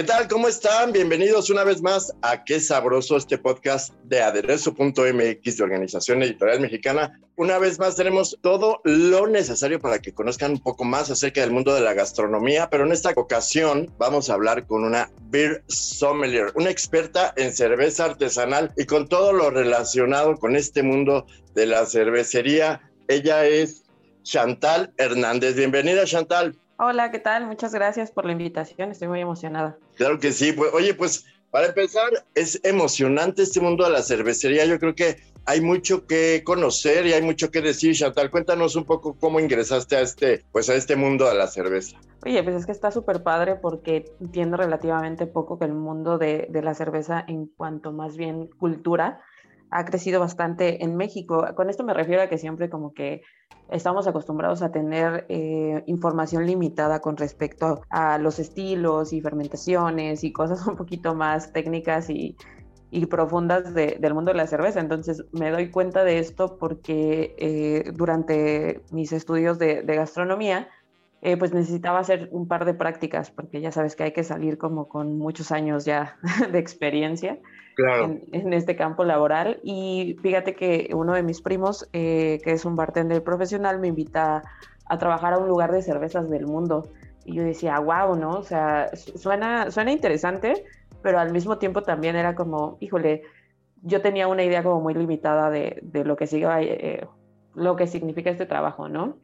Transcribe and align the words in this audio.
¿Qué 0.00 0.06
tal? 0.06 0.28
¿Cómo 0.28 0.48
están? 0.48 0.92
Bienvenidos 0.92 1.50
una 1.50 1.62
vez 1.62 1.82
más 1.82 2.10
a 2.22 2.42
Qué 2.42 2.58
Sabroso, 2.58 3.18
este 3.18 3.36
podcast 3.36 3.92
de 4.04 4.22
aderezo.mx 4.22 4.96
de 4.96 5.62
Organización 5.62 6.22
Editorial 6.22 6.60
Mexicana. 6.60 7.20
Una 7.36 7.58
vez 7.58 7.78
más 7.78 7.96
tenemos 7.96 8.38
todo 8.40 8.80
lo 8.84 9.26
necesario 9.26 9.78
para 9.78 9.98
que 9.98 10.14
conozcan 10.14 10.52
un 10.52 10.62
poco 10.62 10.84
más 10.84 11.10
acerca 11.10 11.42
del 11.42 11.50
mundo 11.50 11.74
de 11.74 11.82
la 11.82 11.92
gastronomía, 11.92 12.70
pero 12.70 12.86
en 12.86 12.92
esta 12.92 13.10
ocasión 13.10 13.92
vamos 13.98 14.30
a 14.30 14.32
hablar 14.32 14.66
con 14.66 14.84
una 14.84 15.10
beer 15.24 15.62
sommelier, 15.68 16.50
una 16.54 16.70
experta 16.70 17.34
en 17.36 17.52
cerveza 17.52 18.06
artesanal 18.06 18.72
y 18.78 18.86
con 18.86 19.06
todo 19.06 19.34
lo 19.34 19.50
relacionado 19.50 20.34
con 20.38 20.56
este 20.56 20.82
mundo 20.82 21.26
de 21.54 21.66
la 21.66 21.84
cervecería. 21.84 22.80
Ella 23.06 23.44
es 23.44 23.82
Chantal 24.22 24.94
Hernández. 24.96 25.56
Bienvenida, 25.56 26.06
Chantal. 26.06 26.56
Hola, 26.82 27.10
¿qué 27.10 27.18
tal? 27.18 27.46
Muchas 27.46 27.74
gracias 27.74 28.10
por 28.10 28.24
la 28.24 28.32
invitación. 28.32 28.90
Estoy 28.90 29.08
muy 29.08 29.20
emocionada. 29.20 29.76
Claro 29.96 30.18
que 30.18 30.32
sí. 30.32 30.52
Pues, 30.52 30.72
oye, 30.72 30.94
pues 30.94 31.26
para 31.50 31.66
empezar, 31.66 32.08
es 32.34 32.58
emocionante 32.64 33.42
este 33.42 33.60
mundo 33.60 33.84
de 33.84 33.90
la 33.90 34.00
cervecería. 34.00 34.64
Yo 34.64 34.78
creo 34.78 34.94
que 34.94 35.18
hay 35.44 35.60
mucho 35.60 36.06
que 36.06 36.42
conocer 36.42 37.04
y 37.06 37.12
hay 37.12 37.20
mucho 37.20 37.50
que 37.50 37.60
decir. 37.60 37.94
Chantal, 37.94 38.30
cuéntanos 38.30 38.76
un 38.76 38.86
poco 38.86 39.12
cómo 39.12 39.38
ingresaste 39.40 39.96
a 39.96 40.00
este, 40.00 40.42
pues 40.52 40.70
a 40.70 40.74
este 40.74 40.96
mundo 40.96 41.28
de 41.28 41.34
la 41.34 41.48
cerveza. 41.48 41.98
Oye, 42.24 42.42
pues 42.42 42.56
es 42.56 42.64
que 42.64 42.72
está 42.72 42.90
súper 42.90 43.22
padre 43.22 43.56
porque 43.56 44.06
entiendo 44.18 44.56
relativamente 44.56 45.26
poco 45.26 45.58
que 45.58 45.66
el 45.66 45.74
mundo 45.74 46.16
de, 46.16 46.46
de 46.48 46.62
la 46.62 46.72
cerveza 46.72 47.22
en 47.28 47.44
cuanto 47.44 47.92
más 47.92 48.16
bien 48.16 48.46
cultura 48.58 49.20
ha 49.70 49.84
crecido 49.84 50.20
bastante 50.20 50.84
en 50.84 50.96
México. 50.96 51.46
Con 51.54 51.70
esto 51.70 51.84
me 51.84 51.94
refiero 51.94 52.22
a 52.22 52.28
que 52.28 52.38
siempre 52.38 52.68
como 52.68 52.92
que 52.92 53.22
estamos 53.70 54.06
acostumbrados 54.06 54.62
a 54.62 54.72
tener 54.72 55.26
eh, 55.28 55.82
información 55.86 56.46
limitada 56.46 57.00
con 57.00 57.16
respecto 57.16 57.82
a 57.88 58.18
los 58.18 58.38
estilos 58.38 59.12
y 59.12 59.20
fermentaciones 59.20 60.24
y 60.24 60.32
cosas 60.32 60.66
un 60.66 60.76
poquito 60.76 61.14
más 61.14 61.52
técnicas 61.52 62.10
y, 62.10 62.36
profundas 63.08 63.72
del 63.72 64.14
mundo 64.14 64.32
de 64.32 64.36
la 64.36 64.48
cerveza. 64.48 64.80
Entonces 64.80 65.24
me 65.30 65.52
doy 65.52 65.70
cuenta 65.70 66.02
de 66.02 66.18
esto 66.18 66.58
porque 66.58 67.36
eh, 67.38 67.92
durante 67.94 68.82
mis 68.90 69.12
estudios 69.12 69.60
de, 69.60 69.84
gastronomía, 69.84 70.68
eh, 71.22 71.36
pues 71.36 71.52
necesitaba 71.52 71.98
hacer 71.98 72.28
un 72.32 72.48
par 72.48 72.64
de 72.64 72.72
prácticas 72.72 73.30
porque 73.30 73.60
ya 73.60 73.70
sabes 73.72 73.94
que 73.94 74.04
hay 74.04 74.12
que 74.12 74.24
salir 74.24 74.56
como 74.56 74.88
con 74.88 75.18
muchos 75.18 75.52
años 75.52 75.84
ya 75.84 76.16
de 76.52 76.58
experiencia 76.58 77.38
en, 78.32 78.52
este 78.52 78.74
campo 78.74 79.04
laboral. 79.04 79.60
Y 79.62 80.16
fíjate 80.22 80.54
que 80.54 80.90
uno 80.94 81.12
de 81.12 81.22
mis 81.22 81.42
primos, 81.42 81.88
eh, 81.92 82.40
que 82.42 82.52
es 82.52 82.64
un 82.64 82.74
bartender 82.74 83.22
profesional, 83.22 83.78
me 83.80 83.88
invita 83.88 84.42
a 84.86 84.98
trabajar 84.98 85.34
a 85.34 85.38
un 85.38 85.48
lugar 85.48 85.72
de 85.72 85.82
cervezas 85.82 86.30
del 86.30 86.46
mundo. 86.46 86.88
Y 87.24 87.34
yo 87.34 87.42
decía, 87.42 87.78
wow, 87.78 88.16
¿no? 88.16 88.30
O 88.30 88.42
sea, 88.42 88.90
suena, 88.96 89.70
suena 89.70 89.92
interesante, 89.92 90.64
pero 91.02 91.18
al 91.18 91.32
mismo 91.32 91.58
tiempo 91.58 91.82
también 91.82 92.16
era 92.16 92.34
como, 92.34 92.78
híjole, 92.80 93.22
yo 93.82 94.00
tenía 94.00 94.26
una 94.26 94.42
idea 94.42 94.62
como 94.62 94.80
muy 94.80 94.94
limitada 94.94 95.50
de, 95.50 95.80
de 95.82 96.04
lo 96.04 96.16
que 96.16 96.26
sigue, 96.26 96.46
eh, 96.60 97.06
lo 97.54 97.76
que 97.76 97.86
significa 97.86 98.30
este 98.30 98.46
trabajo, 98.46 98.88
¿no? 98.88 99.16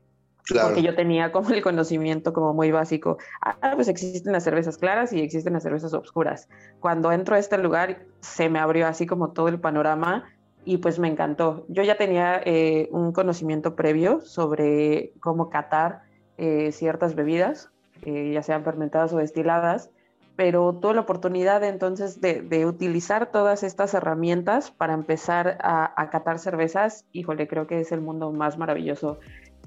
Porque 0.48 0.82
yo 0.82 0.94
tenía 0.94 1.32
como 1.32 1.50
el 1.50 1.62
conocimiento 1.62 2.32
como 2.32 2.54
muy 2.54 2.70
básico. 2.70 3.18
Ah, 3.40 3.72
pues 3.74 3.88
existen 3.88 4.32
las 4.32 4.44
cervezas 4.44 4.78
claras 4.78 5.12
y 5.12 5.20
existen 5.20 5.52
las 5.54 5.62
cervezas 5.62 5.92
oscuras. 5.92 6.48
Cuando 6.80 7.10
entro 7.12 7.34
a 7.34 7.38
este 7.38 7.58
lugar 7.58 8.04
se 8.20 8.48
me 8.48 8.58
abrió 8.58 8.86
así 8.86 9.06
como 9.06 9.32
todo 9.32 9.48
el 9.48 9.60
panorama 9.60 10.24
y 10.64 10.78
pues 10.78 10.98
me 10.98 11.08
encantó. 11.08 11.64
Yo 11.68 11.82
ya 11.82 11.96
tenía 11.96 12.40
eh, 12.44 12.88
un 12.90 13.12
conocimiento 13.12 13.76
previo 13.76 14.20
sobre 14.20 15.12
cómo 15.20 15.48
catar 15.48 16.02
eh, 16.38 16.72
ciertas 16.72 17.14
bebidas, 17.14 17.70
eh, 18.02 18.32
ya 18.34 18.42
sean 18.42 18.64
fermentadas 18.64 19.12
o 19.12 19.18
destiladas, 19.18 19.90
pero 20.34 20.74
tuve 20.74 20.94
la 20.94 21.00
oportunidad 21.00 21.64
entonces 21.64 22.20
de, 22.20 22.66
utilizar 22.66 23.30
todas 23.30 23.62
estas 23.62 23.94
herramientas 23.94 24.70
para 24.70 24.92
empezar 24.92 25.56
a, 25.62 25.94
a 25.96 26.10
catar 26.10 26.38
cervezas. 26.38 27.06
Híjole, 27.12 27.48
creo 27.48 27.66
que 27.66 27.80
es 27.80 27.90
el 27.90 28.02
mundo 28.02 28.32
más 28.32 28.58
maravilloso 28.58 29.18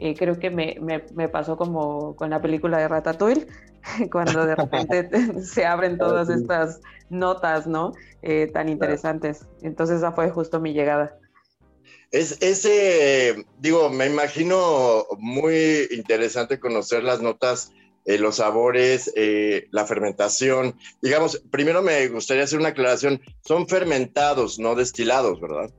eh, 0.01 0.15
creo 0.15 0.39
que 0.39 0.49
me, 0.49 0.77
me, 0.79 1.27
pasó 1.27 1.57
como 1.57 2.15
con 2.15 2.29
la 2.29 2.41
película 2.41 2.77
de 2.77 2.87
Ratatouille, 2.87 3.47
cuando 4.11 4.45
de 4.45 4.55
repente 4.55 5.09
se 5.43 5.65
abren 5.65 5.97
todas 5.97 6.29
estas 6.29 6.79
notas, 7.09 7.67
¿no? 7.67 7.91
Eh, 8.21 8.49
tan 8.53 8.69
interesantes. 8.69 9.45
Entonces 9.61 9.97
esa 9.97 10.13
fue 10.13 10.29
justo 10.29 10.61
mi 10.61 10.71
llegada. 10.71 11.17
Es 12.11 12.41
ese, 12.41 13.45
digo, 13.59 13.89
me 13.89 14.05
imagino 14.05 15.05
muy 15.19 15.87
interesante 15.91 16.59
conocer 16.59 17.03
las 17.03 17.21
notas, 17.21 17.73
eh, 18.05 18.17
los 18.17 18.37
sabores, 18.37 19.13
la 19.69 19.85
fermentación. 19.85 20.75
Digamos, 21.01 21.43
primero 21.51 21.83
me 21.83 22.07
gustaría 22.07 22.45
hacer 22.45 22.57
una 22.57 22.69
aclaración, 22.69 23.21
son 23.41 23.67
fermentados, 23.67 24.59
no 24.59 24.75
destilados, 24.75 25.41
¿verdad? 25.41 25.69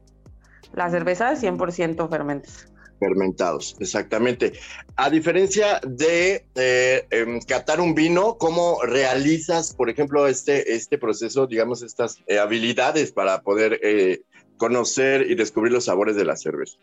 La 0.75 0.91
cerveza 0.91 1.33
es 1.33 1.43
100% 1.43 2.09
fermentos. 2.09 2.67
Fermentados, 3.01 3.77
exactamente. 3.81 4.53
A 4.95 5.09
diferencia 5.09 5.81
de 5.87 6.45
eh, 6.55 7.07
em, 7.11 7.41
catar 7.41 7.81
un 7.81 7.95
vino, 7.95 8.37
¿cómo 8.37 8.77
realizas, 8.83 9.75
por 9.75 9.89
ejemplo, 9.89 10.27
este, 10.27 10.75
este 10.75 10.99
proceso, 10.99 11.47
digamos, 11.47 11.83
estas 11.83 12.23
eh, 12.27 12.39
habilidades 12.39 13.11
para 13.11 13.41
poder 13.41 13.81
eh, 13.83 14.21
conocer 14.59 15.31
y 15.31 15.35
descubrir 15.35 15.73
los 15.73 15.87
sabores 15.87 16.15
de 16.15 16.27
la 16.27 16.37
cerveza? 16.37 16.77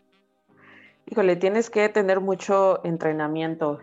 Híjole, 1.08 1.36
tienes 1.36 1.70
que 1.70 1.88
tener 1.88 2.20
mucho 2.20 2.84
entrenamiento 2.84 3.78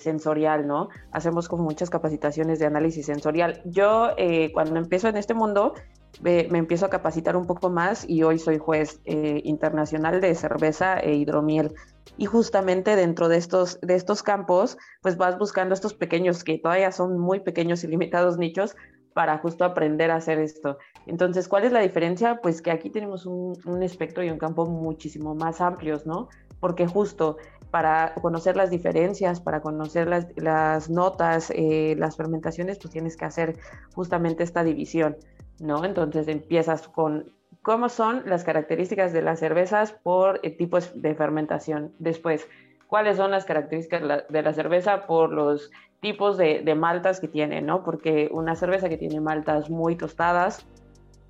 sensorial, 0.00 0.66
¿no? 0.66 0.88
Hacemos 1.12 1.48
como 1.48 1.62
muchas 1.62 1.88
capacitaciones 1.88 2.58
de 2.58 2.66
análisis 2.66 3.06
sensorial. 3.06 3.62
Yo 3.64 4.10
cuando 4.52 4.80
empiezo 4.80 5.08
en 5.08 5.16
este 5.16 5.34
mundo 5.34 5.74
me, 6.22 6.40
empiezo 6.40 6.86
a 6.86 6.90
capacitar 6.90 7.36
un 7.36 7.46
poco 7.46 7.70
más 7.70 8.08
y 8.08 8.22
hoy 8.22 8.38
soy 8.38 8.58
juez 8.58 9.00
eh, 9.04 9.40
internacional 9.44 10.20
de 10.20 10.34
cerveza 10.34 10.98
e 10.98 11.14
hidromiel. 11.14 11.74
Y 12.16 12.26
justamente 12.26 12.96
dentro 12.96 13.28
de 13.28 13.38
estos, 13.38 13.80
de 13.80 13.94
estos 13.94 14.22
campos, 14.22 14.78
pues 15.02 15.16
vas 15.16 15.38
buscando 15.38 15.74
estos 15.74 15.94
pequeños, 15.94 16.44
que 16.44 16.58
todavía 16.58 16.92
son 16.92 17.18
muy 17.18 17.40
pequeños 17.40 17.82
y 17.82 17.88
limitados 17.88 18.38
nichos, 18.38 18.76
para 19.14 19.38
justo 19.38 19.64
aprender 19.64 20.10
a 20.10 20.16
hacer 20.16 20.38
esto. 20.40 20.76
Entonces, 21.06 21.48
¿cuál 21.48 21.64
es 21.64 21.72
la 21.72 21.80
diferencia? 21.80 22.40
Pues 22.42 22.60
que 22.60 22.70
aquí 22.70 22.90
tenemos 22.90 23.24
un, 23.26 23.82
espectro 23.82 24.24
y 24.24 24.28
un 24.28 24.38
campo 24.38 24.66
muchísimo 24.66 25.34
más 25.34 25.60
amplios, 25.60 26.04
¿no? 26.04 26.28
Porque 26.60 26.86
justo 26.86 27.38
para 27.70 28.14
conocer 28.14 28.56
las 28.56 28.70
diferencias, 28.70 29.40
para 29.40 29.60
conocer 29.60 30.08
las, 30.08 30.90
notas, 30.90 31.50
eh, 31.54 31.94
las 31.98 32.16
fermentaciones, 32.16 32.78
pues 32.78 32.92
tienes 32.92 33.16
que 33.16 33.24
hacer 33.24 33.56
justamente 33.94 34.42
esta 34.42 34.62
división. 34.62 35.16
¿No? 35.60 35.84
Entonces 35.84 36.28
empiezas 36.28 36.88
con 36.88 37.32
cómo 37.62 37.88
son 37.88 38.22
las 38.26 38.44
características 38.44 39.12
de 39.12 39.22
las 39.22 39.40
cervezas 39.40 39.92
por 39.92 40.40
eh, 40.42 40.50
tipos 40.50 41.00
de 41.00 41.14
fermentación. 41.14 41.92
Después, 41.98 42.46
cuáles 42.86 43.16
son 43.16 43.30
las 43.30 43.44
características 43.44 44.28
de 44.28 44.42
la 44.42 44.52
cerveza 44.52 45.06
por 45.06 45.32
los 45.32 45.70
tipos 46.00 46.36
de, 46.36 46.74
maltas 46.74 47.18
que 47.18 47.28
tiene, 47.28 47.62
¿no? 47.62 47.82
Porque 47.82 48.28
una 48.30 48.54
cerveza 48.56 48.90
que 48.90 48.98
tiene 48.98 49.20
maltas 49.20 49.70
muy 49.70 49.96
tostadas 49.96 50.66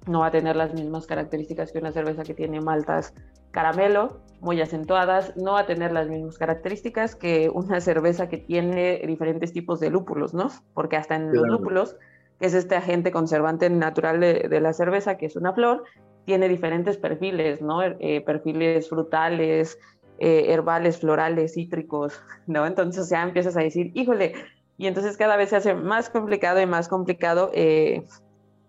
no 0.06 0.20
va 0.20 0.26
a 0.26 0.30
tener 0.32 0.56
las 0.56 0.74
mismas 0.74 1.06
características 1.06 1.70
que 1.70 1.78
una 1.78 1.92
cerveza 1.92 2.24
que 2.24 2.34
tiene 2.34 2.60
maltas 2.60 3.14
caramelo, 3.52 4.20
muy 4.40 4.60
acentuadas, 4.60 5.36
no 5.36 5.52
va 5.52 5.60
a 5.60 5.66
tener 5.66 5.92
las 5.92 6.08
mismas 6.08 6.36
características 6.38 7.14
que 7.14 7.48
una 7.48 7.80
cerveza 7.90 8.28
que 8.28 8.38
tiene 8.38 9.00
diferentes 9.06 9.52
tipos 9.52 9.78
de 9.78 9.90
lúpulos, 9.90 10.34
¿no? 10.34 10.50
Porque 10.74 10.96
hasta 10.96 11.14
en 11.14 11.32
los 11.32 11.46
lúpulos 11.46 11.96
que 12.38 12.46
es 12.46 12.54
este 12.54 12.74
agente 12.74 13.10
conservante 13.12 13.70
natural 13.70 14.20
de, 14.20 14.60
la 14.60 14.72
cerveza, 14.72 15.16
que 15.16 15.26
es 15.26 15.36
una 15.36 15.52
flor, 15.52 15.84
tiene 16.24 16.48
diferentes 16.48 16.96
perfiles, 16.96 17.60
¿no? 17.60 17.82
Eh, 17.82 18.22
perfiles 18.24 18.88
frutales, 18.88 19.78
eh, 20.18 20.46
herbales, 20.48 20.98
florales, 20.98 21.54
cítricos, 21.54 22.20
¿no? 22.46 22.66
Entonces 22.66 23.08
ya 23.10 23.22
empiezas 23.22 23.56
a 23.56 23.60
decir, 23.60 23.92
híjole, 23.94 24.34
y 24.76 24.86
entonces 24.86 25.16
cada 25.16 25.36
vez 25.36 25.50
se 25.50 25.56
hace 25.56 25.74
más 25.74 26.10
complicado 26.10 26.60
y 26.60 26.66
más 26.66 26.88
complicado 26.88 27.50
eh, 27.54 28.04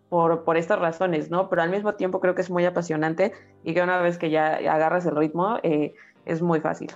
por, 0.10 0.44
por, 0.44 0.58
estas 0.58 0.80
razones, 0.80 1.32
¿no? 1.32 1.50
Pero 1.50 1.62
al 1.62 1.72
mismo 1.72 1.96
tiempo 1.96 2.20
creo 2.20 2.36
que 2.36 2.42
es 2.42 2.50
muy 2.50 2.66
apasionante 2.66 3.32
y 3.64 3.74
que 3.74 3.82
una 3.82 4.00
vez 4.02 4.18
que 4.18 4.30
ya 4.30 4.56
agarras 4.56 5.06
el 5.06 5.16
ritmo, 5.16 5.60
es 6.26 6.42
muy 6.42 6.60
fácil. 6.60 6.92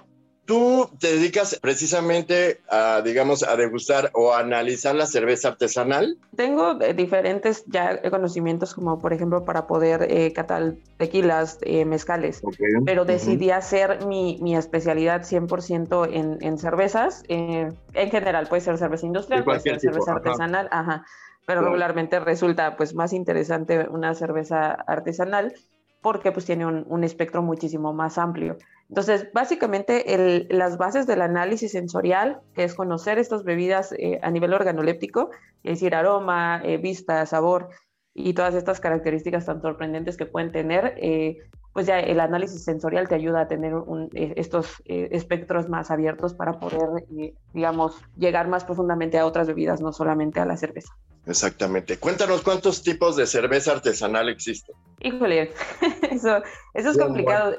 Tú 0.50 0.90
te 1.00 1.14
dedicas 1.14 1.60
precisamente 1.62 2.62
a, 2.72 3.04
digamos, 3.06 3.44
a 3.44 3.56
degustar 3.56 4.10
o 4.16 4.34
a 4.34 4.40
analizar 4.40 4.96
la 4.96 5.06
cerveza 5.06 5.50
artesanal. 5.50 6.18
Tengo 6.36 6.82
eh, 6.82 6.96
diferentes 6.96 7.66
ya 7.68 8.02
conocimientos, 8.10 8.74
como 8.74 8.98
por 8.98 9.14
ejemplo 9.14 9.46
para 9.46 9.68
poder 9.68 10.08
eh, 10.10 10.34
catar 10.34 10.74
tequilas, 10.98 11.60
eh, 11.62 11.86
mezcales, 11.86 12.42
pero 12.84 13.06
decidí 13.06 13.52
hacer 13.52 14.08
mi, 14.08 14.40
mi, 14.42 14.56
especialidad 14.56 15.22
100% 15.22 16.10
en, 16.12 16.40
en 16.42 16.58
cervezas. 16.58 17.22
en 17.28 17.78
general, 17.94 18.48
puede 18.48 18.64
ser 18.64 18.80
cerveza 18.80 19.06
industrial, 19.06 19.44
puede 19.44 19.60
ser 19.60 19.80
cerveza 19.80 20.14
artesanal, 20.14 20.68
ajá. 20.72 21.06
Pero 21.46 21.62
regularmente 21.62 22.20
resulta 22.20 22.76
pues 22.76 22.96
más 22.96 23.14
interesante 23.14 23.88
una 23.88 24.16
cerveza 24.16 24.72
artesanal 24.72 25.54
porque 26.02 26.32
pues 26.32 26.46
tiene 26.46 26.66
un, 26.66 26.86
un 26.88 27.04
espectro 27.04 27.44
muchísimo 27.44 27.94
más 27.94 28.18
amplio. 28.18 28.58
Entonces, 28.90 29.28
básicamente 29.34 30.16
el, 30.16 30.48
las 30.50 30.78
bases 30.78 31.06
del 31.06 31.22
análisis 31.22 31.72
sensorial, 31.72 32.40
que 32.56 32.64
es 32.64 32.74
conocer 32.74 33.20
estas 33.20 33.44
bebidas 33.44 33.94
eh, 33.94 34.20
a 34.24 34.32
nivel 34.32 34.52
organoléptico, 34.54 35.30
es 35.64 35.74
decir, 35.74 35.94
aroma, 35.94 36.62
eh, 36.64 36.78
vista, 36.78 37.24
sabor 37.28 37.70
y 38.16 38.34
todas 38.34 38.56
estas 38.56 38.80
características 38.80 39.46
tan 39.46 39.62
sorprendentes 39.62 40.18
que 40.18 40.26
pueden 40.26 40.52
tener, 40.52 40.96
eh, 40.98 41.38
pues 41.72 41.86
ya 41.86 42.00
el 42.00 42.20
análisis 42.20 42.64
sensorial 42.64 43.08
te 43.08 43.14
ayuda 43.14 43.42
a 43.42 43.48
tener 43.48 43.76
un, 43.76 44.10
estos 44.14 44.82
espectros 44.86 45.70
más 45.70 45.92
abiertos 45.92 46.34
para 46.34 46.60
poder, 46.60 47.06
digamos, 47.54 47.96
llegar 48.18 48.48
más 48.48 48.66
profundamente 48.66 49.20
a 49.20 49.26
otras 49.28 49.48
bebidas, 49.48 49.80
no 49.80 49.94
solamente 49.94 50.40
a 50.40 50.46
la 50.46 50.58
cerveza. 50.58 50.92
Exactamente. 51.28 51.98
Cuéntanos 51.98 52.42
cuántos 52.42 52.82
tipos 52.82 53.16
de 53.16 53.28
cerveza 53.28 53.74
artesanal 53.74 54.30
existen. 54.30 54.76
Híjole, 55.02 55.52
eso, 56.12 56.42
eso 56.74 56.90
es 56.90 56.98
complicado 56.98 57.56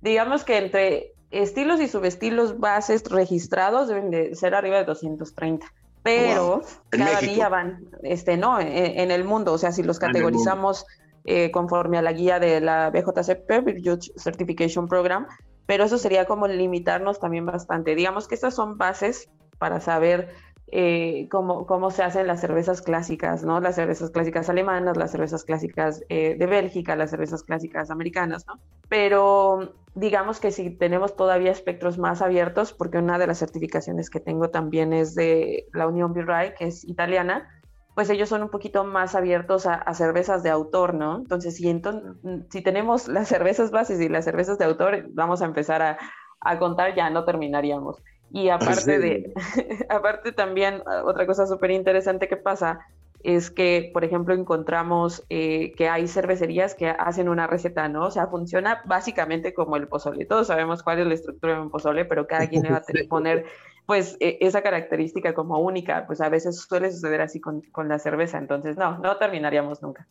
digamos 0.00 0.44
que 0.44 0.58
entre 0.58 1.12
estilos 1.30 1.80
y 1.80 1.88
subestilos 1.88 2.58
bases 2.58 3.04
registrados 3.04 3.88
deben 3.88 4.10
de 4.10 4.34
ser 4.34 4.54
arriba 4.54 4.78
de 4.78 4.84
230 4.84 5.66
pero 6.02 6.62
cada 6.88 7.20
día 7.20 7.48
van, 7.48 7.84
este, 8.02 8.36
no, 8.36 8.58
en, 8.60 9.10
el 9.10 9.24
mundo, 9.24 9.52
o 9.52 9.58
sea, 9.58 9.72
si 9.72 9.82
los 9.82 9.98
categorizamos 9.98 10.86
eh, 11.24 11.50
conforme 11.50 11.98
a 11.98 12.02
la 12.02 12.12
guía 12.12 12.38
de 12.38 12.60
la 12.60 12.90
BJCP, 12.90 13.64
Virtue 13.64 13.98
Certification 14.16 14.88
Program, 14.88 15.26
pero 15.66 15.84
eso 15.84 15.98
sería 15.98 16.24
como 16.24 16.48
limitarnos 16.48 17.20
también 17.20 17.44
bastante. 17.44 17.94
Digamos 17.94 18.26
que 18.26 18.34
estas 18.34 18.54
son 18.54 18.78
bases 18.78 19.28
para 19.58 19.80
saber 19.80 20.30
eh, 20.70 21.28
cómo, 21.30 21.66
cómo, 21.66 21.90
se 21.90 22.02
hacen 22.02 22.26
las 22.26 22.40
cervezas 22.40 22.82
clásicas, 22.82 23.42
¿no? 23.42 23.60
Las 23.60 23.76
cervezas 23.76 24.10
clásicas 24.10 24.48
alemanas, 24.48 24.96
las 24.96 25.10
cervezas 25.10 25.44
clásicas 25.44 26.04
eh, 26.08 26.36
de 26.38 26.46
Bélgica, 26.46 26.96
las 26.96 27.10
cervezas 27.10 27.42
clásicas 27.42 27.90
americanas, 27.90 28.46
¿no? 28.46 28.58
Pero 28.88 29.74
digamos 29.94 30.40
que 30.40 30.50
si 30.50 30.70
tenemos 30.70 31.16
todavía 31.16 31.50
espectros 31.50 31.98
más 31.98 32.22
abiertos, 32.22 32.72
porque 32.72 32.98
una 32.98 33.18
de 33.18 33.26
las 33.26 33.38
certificaciones 33.38 34.10
que 34.10 34.20
tengo 34.20 34.50
también 34.50 34.92
es 34.92 35.14
de 35.14 35.66
la 35.72 35.86
Unión 35.86 36.12
Birray, 36.12 36.54
que 36.54 36.66
es 36.66 36.84
italiana, 36.84 37.48
pues 37.94 38.10
ellos 38.10 38.28
son 38.28 38.42
un 38.42 38.48
poquito 38.48 38.84
más 38.84 39.14
abiertos 39.14 39.66
a, 39.66 39.92
cervezas 39.94 40.42
de 40.44 40.50
autor, 40.50 40.94
¿no? 40.94 41.16
Entonces, 41.16 41.56
si, 41.56 41.68
entonces, 41.68 42.12
si 42.50 42.62
tenemos 42.62 43.08
las 43.08 43.26
cervezas 43.26 43.70
bases 43.72 44.00
y 44.00 44.08
las 44.08 44.24
cervezas 44.24 44.56
de 44.58 44.66
autor, 44.66 45.06
vamos 45.14 45.42
a 45.42 45.46
empezar 45.46 45.82
a, 45.82 45.98
a 46.40 46.58
contar, 46.58 46.94
ya 46.94 47.10
no 47.10 47.24
terminaríamos. 47.24 48.00
Y 48.30 48.48
aparte 48.48 48.98
de, 48.98 49.32
aparte 49.88 50.32
también, 50.32 50.82
otra 51.04 51.26
cosa 51.26 51.46
súper 51.46 51.70
interesante 51.70 52.28
que 52.28 52.36
pasa 52.36 52.80
es 53.24 53.50
que, 53.50 53.90
por 53.92 54.04
ejemplo, 54.04 54.34
encontramos 54.34 55.24
eh, 55.28 55.72
que 55.76 55.88
hay 55.88 56.06
cervecerías 56.06 56.74
que 56.74 56.88
hacen 56.88 57.28
una 57.28 57.46
receta, 57.46 57.88
¿no? 57.88 58.06
O 58.06 58.10
sea, 58.10 58.28
funciona 58.28 58.82
básicamente 58.84 59.52
como 59.54 59.76
el 59.76 59.88
pozole. 59.88 60.24
Todos 60.24 60.46
sabemos 60.46 60.82
cuál 60.82 61.00
es 61.00 61.06
la 61.06 61.14
estructura 61.14 61.54
de 61.54 61.60
un 61.60 61.70
pozole, 61.70 62.04
pero 62.04 62.26
cada 62.26 62.46
quien 62.46 62.62
le 62.62 62.70
va 62.70 62.76
a 62.76 62.82
poner, 63.08 63.44
pues, 63.86 64.16
e, 64.20 64.38
esa 64.40 64.62
característica 64.62 65.34
como 65.34 65.58
única. 65.58 66.06
Pues 66.06 66.20
a 66.20 66.28
veces 66.28 66.60
suele 66.60 66.92
suceder 66.92 67.20
así 67.20 67.40
con, 67.40 67.62
con 67.72 67.88
la 67.88 67.98
cerveza. 67.98 68.38
Entonces, 68.38 68.76
no, 68.76 68.98
no 68.98 69.16
terminaríamos 69.16 69.82
nunca. 69.82 70.06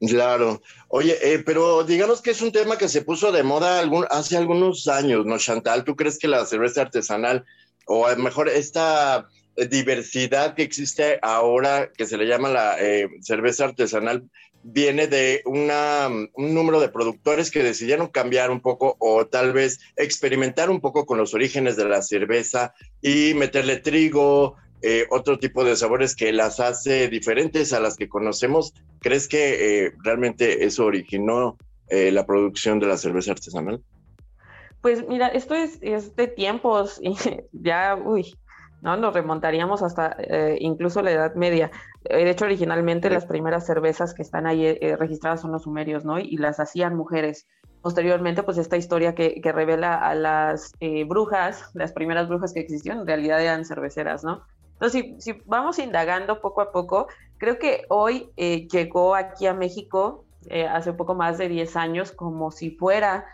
Claro. 0.00 0.62
Oye, 0.88 1.18
eh, 1.20 1.40
pero 1.44 1.84
digamos 1.84 2.22
que 2.22 2.30
es 2.30 2.40
un 2.40 2.52
tema 2.52 2.78
que 2.78 2.88
se 2.88 3.02
puso 3.02 3.32
de 3.32 3.42
moda 3.42 3.82
hace 4.10 4.36
algunos 4.36 4.88
años, 4.88 5.26
¿no, 5.26 5.38
Chantal? 5.38 5.84
¿Tú 5.84 5.94
crees 5.94 6.18
que 6.18 6.26
la 6.26 6.46
cerveza 6.46 6.82
artesanal, 6.82 7.44
o 7.86 8.06
a 8.06 8.14
lo 8.14 8.22
mejor 8.22 8.48
esta 8.48 9.28
diversidad 9.68 10.54
que 10.54 10.62
existe 10.62 11.18
ahora, 11.20 11.90
que 11.92 12.06
se 12.06 12.16
le 12.16 12.26
llama 12.26 12.48
la 12.48 12.76
eh, 12.80 13.08
cerveza 13.20 13.64
artesanal, 13.64 14.24
viene 14.62 15.06
de 15.06 15.42
una, 15.44 16.08
un 16.08 16.54
número 16.54 16.80
de 16.80 16.88
productores 16.88 17.50
que 17.50 17.62
decidieron 17.62 18.08
cambiar 18.08 18.50
un 18.50 18.60
poco 18.60 18.96
o 18.98 19.26
tal 19.26 19.52
vez 19.52 19.80
experimentar 19.96 20.70
un 20.70 20.80
poco 20.80 21.06
con 21.06 21.18
los 21.18 21.34
orígenes 21.34 21.76
de 21.76 21.88
la 21.88 22.02
cerveza 22.02 22.74
y 23.02 23.34
meterle 23.34 23.76
trigo, 23.76 24.56
eh, 24.82 25.06
otro 25.10 25.38
tipo 25.38 25.64
de 25.64 25.76
sabores 25.76 26.14
que 26.14 26.32
las 26.32 26.60
hace 26.60 27.08
diferentes 27.08 27.72
a 27.72 27.80
las 27.80 27.96
que 27.96 28.08
conocemos. 28.08 28.74
¿Crees 29.00 29.28
que 29.28 29.86
eh, 29.86 29.92
realmente 30.04 30.64
eso 30.64 30.84
originó 30.84 31.56
la 31.92 32.24
producción 32.24 32.78
de 32.78 32.86
la 32.86 32.96
cerveza 32.96 33.32
artesanal? 33.32 33.82
Pues 34.80 35.06
mira, 35.08 35.26
esto 35.26 35.54
es, 35.54 35.78
es 35.82 36.14
de 36.16 36.28
tiempos 36.28 37.00
y 37.02 37.14
ya, 37.52 37.96
uy, 37.96 38.32
¿no? 38.80 38.96
Nos 38.96 39.14
remontaríamos 39.14 39.82
hasta 39.82 40.16
eh, 40.18 40.56
incluso 40.60 41.02
la 41.02 41.12
Edad 41.12 41.34
Media. 41.34 41.70
Eh, 42.04 42.24
de 42.24 42.30
hecho, 42.30 42.46
originalmente 42.46 43.10
las 43.10 43.26
primeras 43.26 43.66
cervezas 43.66 44.14
que 44.14 44.22
están 44.22 44.46
ahí 44.46 44.66
eh, 44.66 44.96
registradas 44.98 45.42
son 45.42 45.52
los 45.52 45.64
sumerios, 45.64 46.04
¿no? 46.04 46.18
Y 46.18 46.36
las 46.38 46.60
hacían 46.60 46.96
mujeres. 46.96 47.46
Posteriormente, 47.82 48.42
pues 48.42 48.58
esta 48.58 48.76
historia 48.76 49.14
que, 49.14 49.40
que 49.40 49.52
revela 49.52 49.94
a 49.94 50.14
las 50.14 50.72
brujas, 51.06 51.70
las 51.72 51.92
primeras 51.92 52.28
brujas 52.28 52.52
que 52.52 52.60
existieron, 52.60 53.00
en 53.00 53.06
realidad 53.06 53.40
eran 53.42 53.64
cerveceras, 53.64 54.22
¿no? 54.22 54.42
Entonces, 54.80 55.14
si, 55.18 55.32
si 55.34 55.42
vamos 55.46 55.78
indagando 55.78 56.40
poco 56.40 56.62
a 56.62 56.72
poco, 56.72 57.08
creo 57.38 57.58
que 57.58 57.84
hoy 57.88 58.30
llegó 58.36 59.14
aquí 59.14 59.46
a 59.46 59.54
México 59.54 60.24
hace 60.70 60.90
un 60.90 60.96
poco 60.96 61.14
más 61.14 61.36
de 61.36 61.48
10 61.48 61.76
años 61.76 62.12
como 62.12 62.50
si 62.50 62.70
fuera 62.70 63.26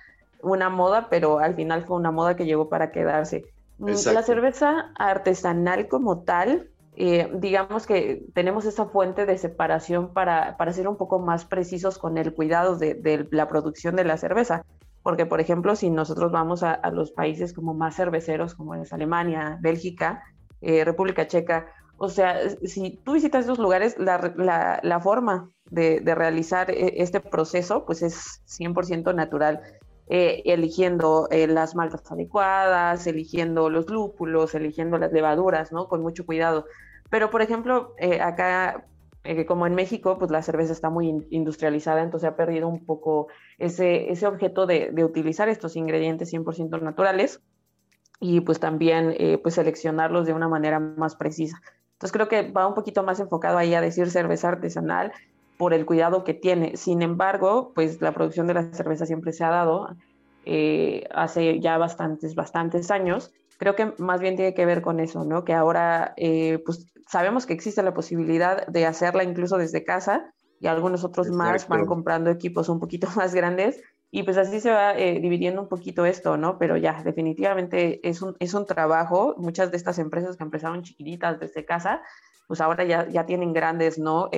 una 0.42 0.68
moda, 0.68 1.08
pero 1.08 1.38
al 1.38 1.54
final 1.54 1.84
fue 1.84 1.96
una 1.96 2.10
moda 2.10 2.34
que 2.34 2.46
llegó 2.46 2.68
para 2.68 2.90
quedarse 2.90 3.44
Mm, 3.78 3.92
la 4.12 4.22
cerveza 4.22 4.90
artesanal 4.94 5.88
como 5.88 6.22
tal, 6.22 6.70
eh, 6.96 7.30
digamos 7.34 7.86
que 7.86 8.24
tenemos 8.32 8.64
esa 8.64 8.86
fuente 8.86 9.26
de 9.26 9.36
separación 9.36 10.14
para, 10.14 10.56
para, 10.56 10.72
ser 10.72 10.88
un 10.88 10.96
poco 10.96 11.18
más 11.18 11.44
precisos 11.44 11.98
con 11.98 12.16
el 12.16 12.32
cuidado 12.32 12.76
de, 12.76 13.28
la 13.30 13.48
producción 13.48 13.96
de 13.96 14.04
la 14.04 14.16
cerveza. 14.16 14.64
Porque, 15.02 15.26
por 15.26 15.40
ejemplo, 15.40 15.76
si 15.76 15.90
nosotros 15.90 16.32
vamos 16.32 16.62
a, 16.62 16.80
los 16.90 17.12
países 17.12 17.52
como 17.52 17.74
más 17.74 17.94
cerveceros, 17.94 18.54
como 18.54 18.74
es 18.74 18.92
Alemania, 18.92 19.58
Bélgica, 19.60 20.24
eh, 20.60 20.84
República 20.84 21.26
Checa, 21.26 21.66
o 21.98 22.08
sea, 22.08 22.50
si 22.64 23.00
tú 23.04 23.14
visitas 23.14 23.44
esos 23.44 23.58
lugares, 23.58 23.96
la, 23.98 24.80
la 24.82 25.00
forma 25.00 25.50
de, 25.70 26.00
de, 26.00 26.14
realizar 26.14 26.70
eh, 26.70 26.94
este 26.98 27.20
proceso, 27.20 27.86
pues 27.86 28.02
es 28.02 28.42
100% 28.46 29.14
natural. 29.14 29.62
Eh, 30.08 30.42
eligiendo 30.44 31.26
eh, 31.32 31.48
las 31.48 31.74
maltas 31.74 32.12
adecuadas, 32.12 33.08
eligiendo 33.08 33.70
los 33.70 33.90
lúpulos, 33.90 34.54
eligiendo 34.54 34.98
las 34.98 35.10
levaduras, 35.12 35.72
¿no? 35.72 35.88
Con 35.88 36.00
mucho 36.00 36.24
cuidado. 36.24 36.66
Pero, 37.10 37.30
por 37.30 37.42
ejemplo, 37.42 37.92
eh, 37.98 38.20
acá, 38.20 38.86
como 39.48 39.66
en 39.66 39.74
México, 39.74 40.16
pues 40.18 40.30
la 40.30 40.42
cerveza 40.42 40.72
está 40.72 40.90
muy 40.90 41.26
industrializada, 41.30 42.02
entonces 42.02 42.28
ha 42.28 42.36
perdido 42.36 42.68
un 42.68 42.86
poco 42.86 43.26
ese, 43.58 44.12
ese 44.12 44.28
objeto 44.28 44.66
de, 44.66 44.90
de 44.92 45.04
utilizar 45.04 45.48
estos 45.48 45.74
ingredientes 45.74 46.32
100% 46.32 46.80
naturales 46.80 47.40
y 48.20 48.40
pues 48.40 48.60
también 48.60 49.14
pues 49.42 49.54
seleccionarlos 49.54 50.26
de 50.26 50.32
una 50.32 50.48
manera 50.48 50.80
más 50.80 51.16
precisa. 51.16 51.60
Entonces 51.96 52.12
creo 52.12 52.28
que 52.28 52.50
va 52.50 52.66
un 52.66 52.74
poquito 52.74 53.02
más 53.02 53.20
enfocado 53.20 53.56
ahí 53.56 53.74
a 53.74 53.80
decir 53.80 54.10
cerveza 54.10 54.48
artesanal 54.48 55.12
por 55.56 55.72
el 55.72 55.86
cuidado 55.86 56.24
que 56.24 56.34
tiene. 56.34 56.76
Sin 56.76 57.02
embargo, 57.02 57.72
pues 57.74 58.00
la 58.02 58.12
producción 58.12 58.46
de 58.46 58.54
la 58.54 58.72
cerveza 58.72 59.06
siempre 59.06 59.32
se 59.32 59.44
ha 59.44 59.50
dado 59.50 59.88
eh, 60.44 61.04
hace 61.14 61.58
ya 61.60 61.78
bastantes, 61.78 62.34
bastantes 62.34 62.90
años. 62.90 63.32
Creo 63.58 63.74
que 63.74 63.94
más 63.98 64.20
bien 64.20 64.36
tiene 64.36 64.54
que 64.54 64.66
ver 64.66 64.82
con 64.82 65.00
eso, 65.00 65.24
¿no? 65.24 65.44
Que 65.44 65.54
ahora, 65.54 66.12
eh, 66.16 66.62
pues 66.64 66.86
sabemos 67.08 67.46
que 67.46 67.54
existe 67.54 67.82
la 67.82 67.94
posibilidad 67.94 68.66
de 68.66 68.84
hacerla 68.84 69.24
incluso 69.24 69.56
desde 69.56 69.82
casa 69.82 70.34
y 70.60 70.66
algunos 70.66 71.04
otros 71.04 71.30
más 71.30 71.66
van 71.68 71.86
comprando 71.86 72.30
equipos 72.30 72.68
un 72.68 72.78
poquito 72.78 73.08
más 73.16 73.34
grandes 73.34 73.82
y 74.16 74.22
pues 74.22 74.38
así 74.38 74.60
se 74.60 74.70
va 74.70 74.96
eh, 74.98 75.20
dividiendo 75.20 75.60
un 75.60 75.68
poquito 75.68 76.06
esto, 76.06 76.38
¿no? 76.38 76.56
Pero 76.58 76.78
ya, 76.78 77.02
definitivamente 77.04 78.00
es 78.02 78.22
un, 78.22 78.34
es 78.38 78.54
un 78.54 78.64
trabajo. 78.64 79.34
Muchas 79.36 79.70
de 79.70 79.76
estas 79.76 79.98
empresas 79.98 80.38
que 80.38 80.42
empezaron 80.42 80.82
chiquititas 80.82 81.38
desde 81.38 81.66
casa, 81.66 82.00
pues 82.46 82.62
ahora 82.62 82.84
ya, 82.84 83.06
ya 83.10 83.26
tienen 83.26 83.52
grandes, 83.52 83.98
¿no? 83.98 84.30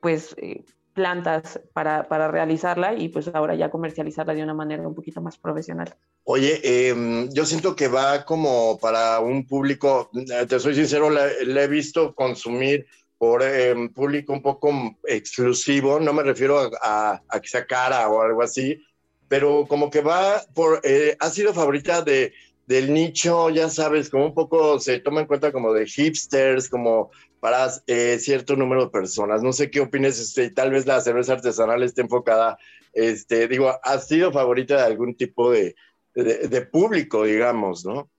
pues 0.00 0.34
eh, 0.38 0.64
plantas 0.94 1.60
para, 1.72 2.08
para, 2.08 2.28
realizarla 2.28 2.94
y 2.94 3.08
pues 3.08 3.28
ahora 3.32 3.54
ya 3.54 3.70
comercializarla 3.70 4.34
de 4.34 4.42
una 4.42 4.54
manera 4.54 4.86
un 4.86 4.96
poquito 4.96 5.20
más 5.20 5.38
profesional. 5.38 5.94
Oye, 6.24 6.60
em, 6.62 7.28
yo 7.30 7.46
siento 7.46 7.74
que 7.74 7.86
va 7.86 8.24
como 8.24 8.78
para 8.78 9.20
un 9.20 9.46
público, 9.46 10.10
eh, 10.14 10.46
te 10.46 10.58
soy 10.58 10.74
sincero, 10.74 11.08
le, 11.08 11.62
he 11.62 11.68
visto 11.68 12.14
consumir 12.14 12.86
por 13.22 13.40
em, 13.44 13.88
público 13.88 14.32
un 14.32 14.42
poco 14.42 14.98
exclusivo, 15.04 16.00
no 16.00 16.12
me 16.12 16.24
refiero 16.24 16.58
a, 16.82 17.22
que 17.40 17.48
sea 17.48 17.64
cara 17.64 18.08
o 18.08 18.20
algo 18.20 18.42
así, 18.42 18.82
pero 19.28 19.64
como 19.68 19.90
que 19.90 20.00
va 20.00 20.42
por, 20.52 20.80
eh, 20.82 21.16
ha 21.20 21.30
sido 21.30 21.54
favorita 21.54 22.02
de, 22.02 22.32
del 22.66 22.92
nicho, 22.92 23.48
ya 23.50 23.68
sabes, 23.68 24.10
como 24.10 24.26
un 24.26 24.34
poco 24.34 24.80
se 24.80 24.98
toma 24.98 25.20
en 25.20 25.28
cuenta 25.28 25.52
como 25.52 25.72
de 25.72 25.86
hipsters, 25.86 26.68
como 26.68 27.12
para 27.38 27.70
eh, 27.86 28.18
cierto 28.18 28.56
número 28.56 28.86
de 28.86 28.90
personas. 28.90 29.40
No 29.40 29.52
sé 29.52 29.70
qué 29.70 29.78
opinas, 29.78 30.18
este, 30.18 30.50
tal 30.50 30.72
vez 30.72 30.84
la 30.84 31.00
cerveza 31.00 31.34
artesanal 31.34 31.84
esté 31.84 32.00
enfocada, 32.00 32.58
este, 32.92 33.46
digo, 33.46 33.72
ha 33.84 33.98
sido 34.00 34.32
favorita 34.32 34.78
de 34.78 34.82
algún 34.82 35.14
tipo 35.14 35.52
de, 35.52 35.76
de, 36.16 36.62
público, 36.62 37.22
digamos, 37.22 37.84
¿no? 37.84 38.10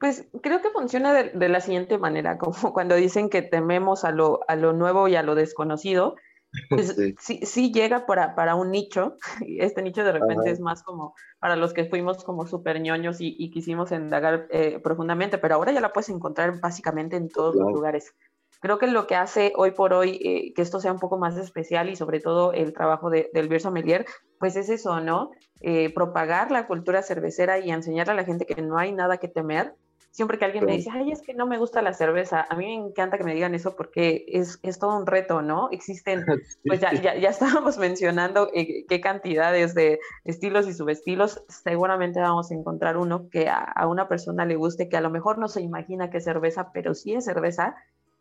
Pues 0.00 0.26
creo 0.42 0.62
que 0.62 0.70
funciona 0.70 1.12
de, 1.12 1.48
la 1.48 1.60
siguiente 1.60 1.98
manera, 1.98 2.38
como 2.38 2.72
cuando 2.72 2.94
dicen 2.94 3.30
que 3.30 3.42
tememos 3.42 4.04
a 4.04 4.12
lo, 4.12 4.40
a 4.48 4.56
lo 4.56 4.72
nuevo 4.72 5.08
y 5.08 5.16
a 5.16 5.22
lo 5.22 5.34
desconocido, 5.34 6.16
pues 6.70 6.96
sí. 7.18 7.40
sí, 7.42 7.72
llega 7.72 8.06
para, 8.06 8.34
para, 8.34 8.54
un 8.54 8.70
nicho, 8.70 9.16
este 9.46 9.82
nicho 9.82 10.04
de 10.04 10.12
repente 10.12 10.50
es 10.50 10.60
más 10.60 10.82
como 10.82 11.14
para 11.40 11.56
los 11.56 11.74
que 11.74 11.84
fuimos 11.84 12.24
como 12.24 12.46
súper 12.46 12.80
ñoños 12.80 13.18
y, 13.20 13.50
quisimos 13.50 13.92
indagar 13.92 14.46
eh, 14.50 14.78
profundamente, 14.78 15.38
pero 15.38 15.56
ahora 15.56 15.72
ya 15.72 15.80
la 15.80 15.92
puedes 15.92 16.08
encontrar 16.08 16.60
básicamente 16.60 17.16
en 17.16 17.28
todos 17.28 17.54
los 17.54 17.70
lugares. 17.72 18.14
Creo 18.60 18.78
que 18.78 18.88
lo 18.88 19.06
que 19.06 19.14
hace 19.14 19.52
hoy 19.56 19.70
por 19.70 19.92
hoy 19.92 20.18
eh, 20.20 20.52
que 20.52 20.62
esto 20.62 20.80
sea 20.80 20.90
un 20.90 20.98
poco 20.98 21.16
más 21.16 21.36
especial 21.36 21.88
y 21.90 21.96
sobre 21.96 22.18
todo 22.18 22.52
el 22.52 22.72
trabajo 22.72 23.08
de, 23.08 23.30
del 23.32 23.48
Beer 23.48 23.60
Sommelier, 23.60 24.04
pues 24.40 24.56
es 24.56 24.68
eso, 24.68 25.00
¿no? 25.00 25.30
Eh, 25.60 25.92
propagar 25.94 26.50
la 26.50 26.66
cultura 26.66 27.02
cervecera 27.02 27.60
y 27.60 27.70
enseñar 27.70 28.10
a 28.10 28.14
la 28.14 28.24
gente 28.24 28.46
que 28.46 28.60
no 28.60 28.76
hay 28.76 28.92
nada 28.92 29.18
que 29.18 29.28
temer, 29.28 29.74
siempre 30.18 30.36
que 30.36 30.46
alguien 30.46 30.64
me 30.64 30.72
dice, 30.72 30.90
ay, 30.92 31.12
es 31.12 31.22
que 31.22 31.32
no 31.32 31.46
me 31.46 31.58
gusta 31.58 31.80
la 31.80 31.94
cerveza, 31.94 32.44
a 32.50 32.56
mí 32.56 32.64
me 32.64 32.88
encanta 32.88 33.18
que 33.18 33.22
me 33.22 33.36
digan 33.36 33.54
eso 33.54 33.76
porque 33.76 34.24
es, 34.26 34.58
es 34.64 34.80
todo 34.80 34.98
un 34.98 35.06
reto, 35.06 35.42
¿no? 35.42 35.68
Existen, 35.70 36.24
pues 36.66 36.80
ya, 36.80 36.92
ya, 36.92 37.16
ya 37.16 37.28
estábamos 37.28 37.78
mencionando 37.78 38.50
eh, 38.52 38.84
qué 38.88 39.00
cantidades 39.00 39.76
de 39.76 40.00
estilos 40.24 40.66
y 40.66 40.74
subestilos, 40.74 41.44
seguramente 41.46 42.18
vamos 42.18 42.50
a 42.50 42.54
encontrar 42.54 42.96
uno 42.96 43.28
que 43.30 43.48
a, 43.48 43.58
a, 43.58 43.86
una 43.86 44.08
persona 44.08 44.44
le 44.44 44.56
guste, 44.56 44.88
que 44.88 44.96
a 44.96 45.00
lo 45.00 45.10
mejor 45.10 45.38
no 45.38 45.46
se 45.46 45.60
imagina 45.60 46.10
que 46.10 46.16
es 46.16 46.24
cerveza, 46.24 46.72
pero 46.72 46.94
sí 46.94 47.14
es 47.14 47.24
cerveza. 47.24 47.76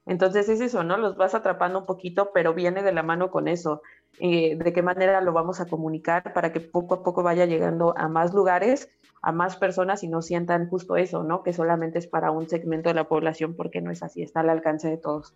Entonces 0.06 0.50
es 0.50 0.62
eso, 0.62 0.84
¿no? 0.84 0.98
Los 0.98 1.18
vas 1.18 1.34
atrapando 1.34 1.80
un 1.80 1.88
poquito, 1.88 2.30
pero 2.32 2.54
viene 2.54 2.84
de 2.84 2.94
la 2.94 3.02
mano 3.02 3.32
con 3.32 3.48
eso. 3.48 3.82
Eh, 4.20 4.56
de 4.56 4.74
qué 4.74 4.82
manera 4.82 5.22
lo 5.22 5.32
vamos 5.32 5.60
a 5.60 5.66
comunicar 5.66 6.34
para 6.34 6.52
que 6.52 6.60
poco 6.60 6.96
a 6.96 7.04
poco 7.04 7.22
vaya 7.22 7.46
llegando 7.46 7.94
a 7.96 8.08
más 8.08 8.34
lugares 8.34 8.90
a 9.22 9.32
más 9.32 9.58
personas 9.58 10.04
y 10.04 10.08
no 10.08 10.22
sientan 10.22 10.70
justo 10.70 10.96
eso, 10.96 11.24
¿no? 11.24 11.44
Que 11.44 11.54
solamente 11.54 12.00
es 12.00 12.08
para 12.08 12.32
un 12.32 12.48
segmento 12.48 12.90
de 12.90 12.96
la 12.96 13.08
población 13.08 13.56
porque 13.56 13.82
no 13.82 13.92
es 13.92 14.04
así, 14.04 14.22
está 14.22 14.42
al 14.42 14.50
alcance 14.50 14.88
de 14.88 14.98
todos. 14.98 15.36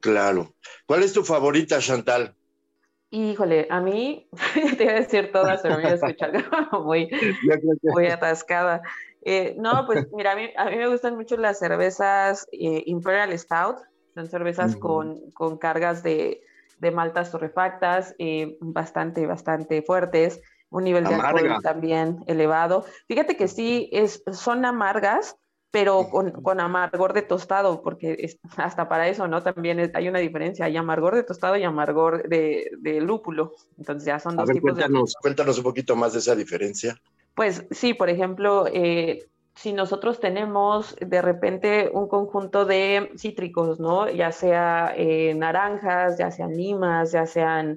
Claro. 0.00 0.54
¿Cuál 0.86 1.02
es 1.02 1.12
tu 1.12 1.22
favorita, 1.24 1.78
Chantal? 1.80 2.34
Híjole, 3.10 3.66
a 3.70 3.80
mí, 3.80 4.28
te 4.78 4.84
iba 4.84 4.92
a 4.92 5.00
decir 5.00 5.32
todas, 5.32 5.60
pero 5.62 5.76
me 5.76 5.82
voy 5.82 5.90
a 5.90 5.94
escuchar 5.94 6.32
muy, 6.84 7.10
muy 7.82 8.06
atascada. 8.06 8.82
Eh, 9.22 9.54
no, 9.58 9.84
pues 9.84 10.06
mira, 10.12 10.32
a 10.32 10.36
mí, 10.36 10.48
a 10.56 10.70
mí, 10.70 10.76
me 10.76 10.88
gustan 10.88 11.16
mucho 11.16 11.36
las 11.36 11.58
cervezas 11.58 12.46
eh, 12.52 12.84
Imperial 12.86 13.36
Stout, 13.38 13.76
son 14.14 14.28
cervezas 14.28 14.76
con, 14.76 15.30
con, 15.32 15.58
cargas 15.58 16.02
de, 16.02 16.40
de 16.80 16.90
maltas 16.90 17.30
torrefactas, 17.30 18.14
eh, 18.18 18.56
bastante, 18.60 19.26
bastante 19.26 19.82
fuertes 19.82 20.40
un 20.70 20.84
nivel 20.84 21.04
de 21.04 21.14
alcohol 21.14 21.62
también 21.62 22.24
elevado. 22.26 22.84
Fíjate 23.08 23.36
que 23.36 23.48
sí, 23.48 23.90
es, 23.92 24.22
son 24.32 24.64
amargas, 24.64 25.36
pero 25.72 26.08
con, 26.08 26.60
amargor 26.60 27.12
de 27.12 27.22
tostado, 27.22 27.82
porque 27.82 28.38
hasta 28.56 28.88
para 28.88 29.08
eso, 29.08 29.28
¿no? 29.28 29.42
También 29.42 29.90
hay 29.94 30.08
una 30.08 30.18
diferencia, 30.18 30.64
hay 30.64 30.76
amargor 30.76 31.14
de 31.14 31.22
tostado 31.22 31.56
y 31.56 31.64
amargor 31.64 32.28
de, 32.28 32.70
lúpulo. 33.00 33.52
Entonces 33.78 34.06
ya 34.06 34.18
son 34.18 34.36
dos 34.36 34.48
ver, 34.48 34.60
cuéntanos, 34.60 35.14
cuéntanos 35.20 35.58
un 35.58 35.64
poquito 35.64 35.94
más 35.96 36.12
de 36.12 36.20
esa 36.20 36.34
diferencia. 36.34 37.00
Pues 37.34 37.66
sí, 37.70 37.94
por 37.94 38.08
ejemplo, 38.08 38.66
eh, 38.72 39.28
si 39.60 39.74
nosotros 39.74 40.20
tenemos 40.20 40.96
de 40.96 41.20
repente 41.20 41.90
un 41.92 42.08
conjunto 42.08 42.64
de 42.64 43.10
cítricos, 43.16 43.78
¿no? 43.78 44.08
Ya 44.08 44.32
sea 44.32 44.94
eh, 44.96 45.34
naranjas, 45.34 46.16
ya 46.16 46.30
sean 46.30 46.56
limas, 46.56 47.12
ya 47.12 47.26
sean 47.26 47.76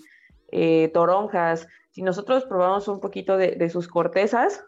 eh, 0.50 0.90
toronjas, 0.94 1.68
si 1.94 2.02
nosotros 2.02 2.46
probamos 2.46 2.88
un 2.88 3.00
poquito 3.00 3.38
de, 3.38 3.70
sus 3.70 3.88
cortezas 3.88 4.63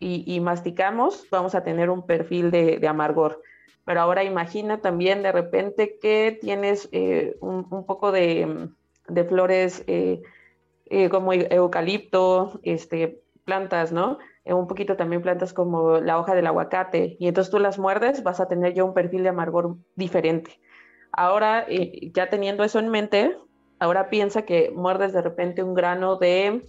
y, 0.00 0.40
masticamos, 0.40 1.26
vamos 1.30 1.54
a 1.54 1.62
tener 1.62 1.88
un 1.88 2.04
perfil 2.04 2.50
de, 2.50 2.84
amargor. 2.88 3.40
Pero 3.84 4.00
ahora 4.00 4.24
imagina 4.24 4.80
también 4.80 5.22
de 5.22 5.30
repente 5.30 5.98
que 6.00 6.36
tienes 6.40 6.88
eh, 6.90 7.36
un, 7.40 7.86
poco 7.86 8.10
de, 8.10 8.70
flores 9.28 9.84
eh, 9.86 10.20
eh, 10.86 11.08
como 11.10 11.32
eucalipto, 11.32 12.58
este, 12.64 13.22
plantas, 13.44 13.92
¿no? 13.92 14.18
Un 14.46 14.66
poquito 14.66 14.96
también 14.96 15.22
plantas 15.22 15.52
como 15.52 15.98
la 15.98 16.18
hoja 16.18 16.34
del 16.34 16.46
aguacate, 16.46 17.16
y 17.18 17.28
entonces 17.28 17.50
tú 17.50 17.58
las 17.58 17.78
muerdes, 17.78 18.22
vas 18.22 18.40
a 18.40 18.48
tener 18.48 18.74
ya 18.74 18.84
un 18.84 18.94
perfil 18.94 19.22
de 19.22 19.30
amargor 19.30 19.76
diferente. 19.96 20.60
Ahora, 21.12 21.66
ya 22.12 22.28
teniendo 22.28 22.64
eso 22.64 22.78
en 22.78 22.88
mente, 22.88 23.36
Ahora 23.78 24.08
piensa 24.08 24.42
que 24.42 24.70
muerdes 24.70 25.12
de 25.12 25.22
repente 25.22 25.62
un 25.62 25.74
grano 25.74 26.16
de, 26.16 26.62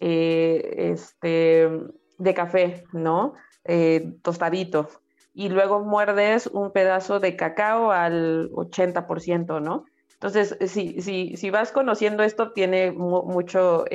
eh, 0.00 0.74
este, 0.92 1.70
de 2.18 2.34
café, 2.34 2.84
¿no? 2.92 3.34
Eh, 3.64 4.14
tostadito. 4.22 4.88
Y 5.32 5.48
luego 5.48 5.80
muerdes 5.80 6.48
un 6.48 6.72
pedazo 6.72 7.20
de 7.20 7.36
cacao 7.36 7.92
al 7.92 8.50
80%, 8.52 9.60
¿no? 9.60 9.84
Entonces, 10.12 10.58
si, 10.66 11.00
si, 11.00 11.36
si 11.36 11.50
vas 11.50 11.72
conociendo 11.72 12.22
esto, 12.24 12.52
tiene 12.52 12.90
mucho 12.92 13.86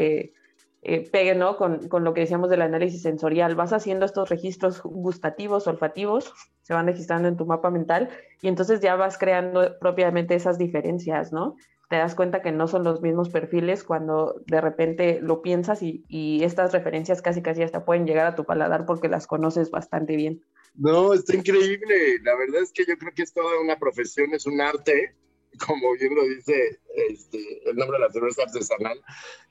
eh, 0.85 1.09
pegue, 1.11 1.35
¿no? 1.35 1.57
Con, 1.57 1.87
con, 1.89 2.03
lo 2.03 2.13
que 2.13 2.21
decíamos 2.21 2.49
del 2.49 2.61
análisis 2.61 3.01
sensorial. 3.01 3.55
Vas 3.55 3.73
haciendo 3.73 4.05
estos 4.05 4.29
registros 4.29 4.81
gustativos, 4.83 5.67
olfativos, 5.67 6.33
se 6.61 6.73
van 6.73 6.85
registrando 6.85 7.27
en 7.27 7.37
tu 7.37 7.45
mapa 7.45 7.71
mental 7.71 8.09
y 8.41 8.47
entonces 8.47 8.79
ya 8.79 8.95
vas 8.95 9.17
creando 9.17 9.77
propiamente 9.79 10.35
esas 10.35 10.57
diferencias, 10.57 11.33
¿no? 11.33 11.55
te 11.89 11.97
das 11.97 12.15
cuenta 12.15 12.41
que 12.41 12.51
no 12.51 12.67
son 12.67 12.83
los 12.83 13.01
mismos 13.01 13.29
perfiles 13.29 13.83
cuando 13.83 14.41
de 14.47 14.59
repente 14.59 15.19
lo 15.21 15.41
piensas 15.41 15.81
y, 15.81 16.03
estas 16.43 16.73
referencias 16.73 17.21
casi 17.21 17.41
casi 17.41 17.63
hasta 17.63 17.85
pueden 17.85 18.05
llegar 18.05 18.25
a 18.25 18.35
tu 18.35 18.43
paladar 18.43 18.85
porque 18.85 19.07
las 19.07 19.27
conoces 19.27 19.71
bastante 19.71 20.15
bien. 20.15 20.43
No, 20.75 21.13
está 21.13 21.35
increíble. 21.35 22.19
La 22.23 22.35
verdad 22.35 22.61
es 22.61 22.71
que 22.71 22.85
yo 22.85 22.97
creo 22.97 23.13
que 23.15 23.23
es 23.23 23.33
toda 23.33 23.59
una 23.61 23.77
profesión, 23.77 24.33
es 24.33 24.45
un 24.45 24.61
arte, 24.61 25.15
como 25.65 25.93
bien 25.93 26.15
lo 26.15 26.23
dice 26.23 26.79
este, 27.09 27.69
el 27.69 27.75
nombre 27.75 27.97
de 27.97 28.05
la 28.05 28.11
cerveza 28.11 28.43
artesanal. 28.43 29.01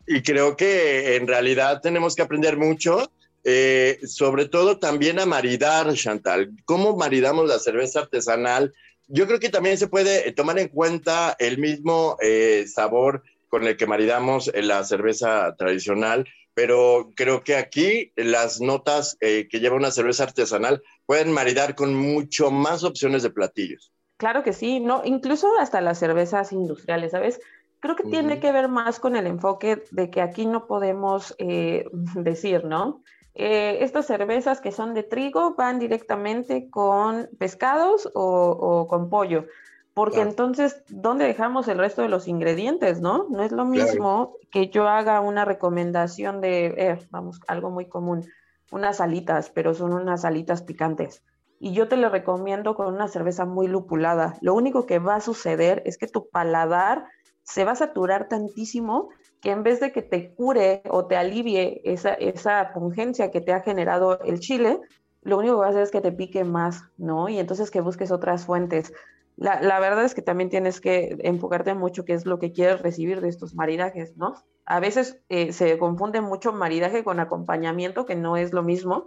Y 0.06 0.22
creo 0.22 0.56
que 0.56 1.16
en 1.16 1.26
realidad 1.26 1.80
tenemos 1.80 2.14
que 2.14 2.22
aprender 2.22 2.56
mucho, 2.56 3.10
eh, 3.44 3.98
sobre 4.06 4.46
todo 4.46 4.78
también 4.78 5.18
a 5.18 5.26
maridar, 5.26 5.92
Chantal. 5.94 6.50
¿Cómo 6.64 6.96
maridamos 6.96 7.48
la 7.48 7.58
cerveza 7.58 8.00
artesanal? 8.00 8.72
yo 9.08 9.26
creo 9.26 9.38
que 9.38 9.50
también 9.50 9.78
se 9.78 9.88
puede 9.88 10.32
tomar 10.32 10.58
en 10.58 10.68
cuenta 10.68 11.36
el 11.38 11.58
mismo 11.58 12.16
eh, 12.20 12.64
sabor 12.66 13.22
con 13.48 13.66
el 13.66 13.76
que 13.76 13.86
maridamos 13.86 14.50
la 14.54 14.82
cerveza 14.84 15.54
tradicional, 15.56 16.26
pero 16.54 17.12
creo 17.14 17.44
que 17.44 17.56
aquí 17.56 18.12
las 18.16 18.60
notas 18.60 19.16
eh, 19.20 19.48
que 19.50 19.60
lleva 19.60 19.76
una 19.76 19.90
cerveza 19.90 20.24
artesanal 20.24 20.82
pueden 21.06 21.32
maridar 21.32 21.74
con 21.74 21.94
mucho 21.94 22.50
más 22.50 22.82
opciones 22.82 23.22
de 23.22 23.30
platillos. 23.30 23.92
Claro 24.16 24.42
que 24.42 24.52
sí, 24.52 24.80
no, 24.80 25.02
incluso 25.04 25.48
hasta 25.58 25.80
las 25.80 25.98
cervezas 25.98 26.52
industriales, 26.52 27.12
¿sabes? 27.12 27.40
Creo 27.80 27.96
que 27.96 28.04
tiene 28.04 28.40
que 28.40 28.50
ver 28.50 28.68
más 28.68 28.98
con 28.98 29.14
el 29.14 29.26
enfoque 29.26 29.84
de 29.90 30.08
que 30.08 30.22
aquí 30.22 30.46
no 30.46 30.66
podemos 30.66 31.34
eh, 31.38 31.84
decir, 32.14 32.64
¿no? 32.64 33.02
Eh, 33.34 33.78
estas 33.80 34.06
cervezas 34.06 34.60
que 34.60 34.70
son 34.70 34.94
de 34.94 35.02
trigo 35.02 35.54
van 35.56 35.80
directamente 35.80 36.70
con 36.70 37.28
pescados 37.38 38.08
o, 38.14 38.86
con 38.88 39.10
pollo, 39.10 39.46
porque 39.92 40.20
entonces, 40.20 40.82
¿dónde 40.88 41.24
dejamos 41.24 41.66
el 41.68 41.78
resto 41.78 42.02
de 42.02 42.08
los 42.08 42.26
ingredientes, 42.26 43.00
no? 43.00 43.26
No 43.28 43.42
es 43.42 43.52
lo 43.52 43.64
mismo 43.64 44.36
que 44.50 44.68
yo 44.68 44.88
haga 44.88 45.20
una 45.20 45.44
recomendación 45.44 46.40
de, 46.40 46.66
eh, 46.66 46.98
vamos, 47.10 47.40
algo 47.48 47.70
muy 47.70 47.86
común, 47.86 48.24
unas 48.70 49.00
alitas, 49.00 49.50
pero 49.50 49.74
son 49.74 49.92
unas 49.92 50.24
alitas 50.24 50.62
picantes. 50.62 51.22
Y 51.64 51.72
yo 51.72 51.88
te 51.88 51.96
lo 51.96 52.10
recomiendo 52.10 52.74
con 52.74 52.92
una 52.92 53.08
cerveza 53.08 53.46
muy 53.46 53.68
lupulada. 53.68 54.36
Lo 54.42 54.52
único 54.52 54.84
que 54.84 54.98
va 54.98 55.14
a 55.14 55.20
suceder 55.22 55.82
es 55.86 55.96
que 55.96 56.06
tu 56.06 56.28
paladar 56.28 57.06
se 57.42 57.64
va 57.64 57.72
a 57.72 57.76
saturar 57.76 58.28
tantísimo 58.28 59.08
que 59.40 59.50
en 59.50 59.62
vez 59.62 59.80
de 59.80 59.90
que 59.90 60.02
te 60.02 60.34
cure 60.34 60.82
o 60.90 61.06
te 61.06 61.16
alivie 61.16 61.80
esa, 61.84 62.12
esa 62.12 62.74
pungencia 62.74 63.30
que 63.30 63.40
te 63.40 63.54
ha 63.54 63.62
generado 63.62 64.20
el 64.24 64.40
chile, 64.40 64.78
lo 65.22 65.38
único 65.38 65.54
que 65.54 65.60
va 65.60 65.66
a 65.68 65.70
hacer 65.70 65.84
es 65.84 65.90
que 65.90 66.02
te 66.02 66.12
pique 66.12 66.44
más, 66.44 66.82
¿no? 66.98 67.30
Y 67.30 67.38
entonces 67.38 67.70
que 67.70 67.80
busques 67.80 68.10
otras 68.10 68.44
fuentes. 68.44 68.92
la, 69.36 69.58
la, 69.62 69.80
verdad 69.80 70.04
es 70.04 70.14
que 70.14 70.20
también 70.20 70.50
tienes 70.50 70.82
que 70.82 71.16
enfocarte 71.20 71.72
mucho 71.72 72.04
qué 72.04 72.12
es 72.12 72.26
lo 72.26 72.38
que 72.38 72.52
quieres 72.52 72.82
recibir 72.82 73.22
de 73.22 73.30
estos 73.30 73.54
maridajes, 73.54 74.18
¿no? 74.18 74.34
A 74.66 74.80
veces 74.80 75.18
eh, 75.30 75.54
se 75.54 75.78
confunde 75.78 76.20
mucho 76.20 76.52
maridaje 76.52 77.04
con 77.04 77.20
acompañamiento, 77.20 78.04
que 78.04 78.16
no 78.16 78.36
es 78.36 78.52
lo 78.52 78.62
mismo. 78.62 79.06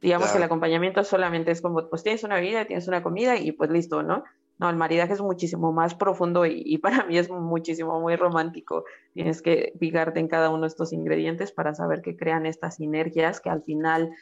Digamos 0.00 0.30
que 0.30 0.38
el 0.38 0.44
acompañamiento 0.44 1.02
solamente 1.04 1.50
es 1.50 1.62
como, 1.62 1.88
pues 1.88 2.02
tienes 2.02 2.22
una 2.22 2.36
bebida, 2.36 2.66
tienes 2.66 2.86
una 2.86 3.02
comida 3.02 3.36
y 3.36 3.52
pues 3.52 3.70
listo, 3.70 4.02
¿no? 4.02 4.24
No, 4.58 4.70
el 4.70 4.76
maridaje 4.76 5.12
es 5.12 5.20
muchísimo 5.20 5.72
más 5.72 5.94
profundo 5.94 6.46
y, 6.46 6.62
y, 6.64 6.78
para 6.78 7.04
mí 7.04 7.18
es 7.18 7.30
muchísimo, 7.30 8.00
muy 8.00 8.16
romántico. 8.16 8.84
Tienes 9.12 9.42
que 9.42 9.74
fijarte 9.78 10.20
en 10.20 10.28
cada 10.28 10.50
uno 10.50 10.62
de 10.62 10.68
estos 10.68 10.92
ingredientes 10.92 11.52
para 11.52 11.74
saber 11.74 12.00
que 12.00 12.16
crean 12.16 12.46
estas 12.46 12.76
sinergias 12.76 13.40
que 13.40 13.50
al 13.50 13.62
final 13.62 14.12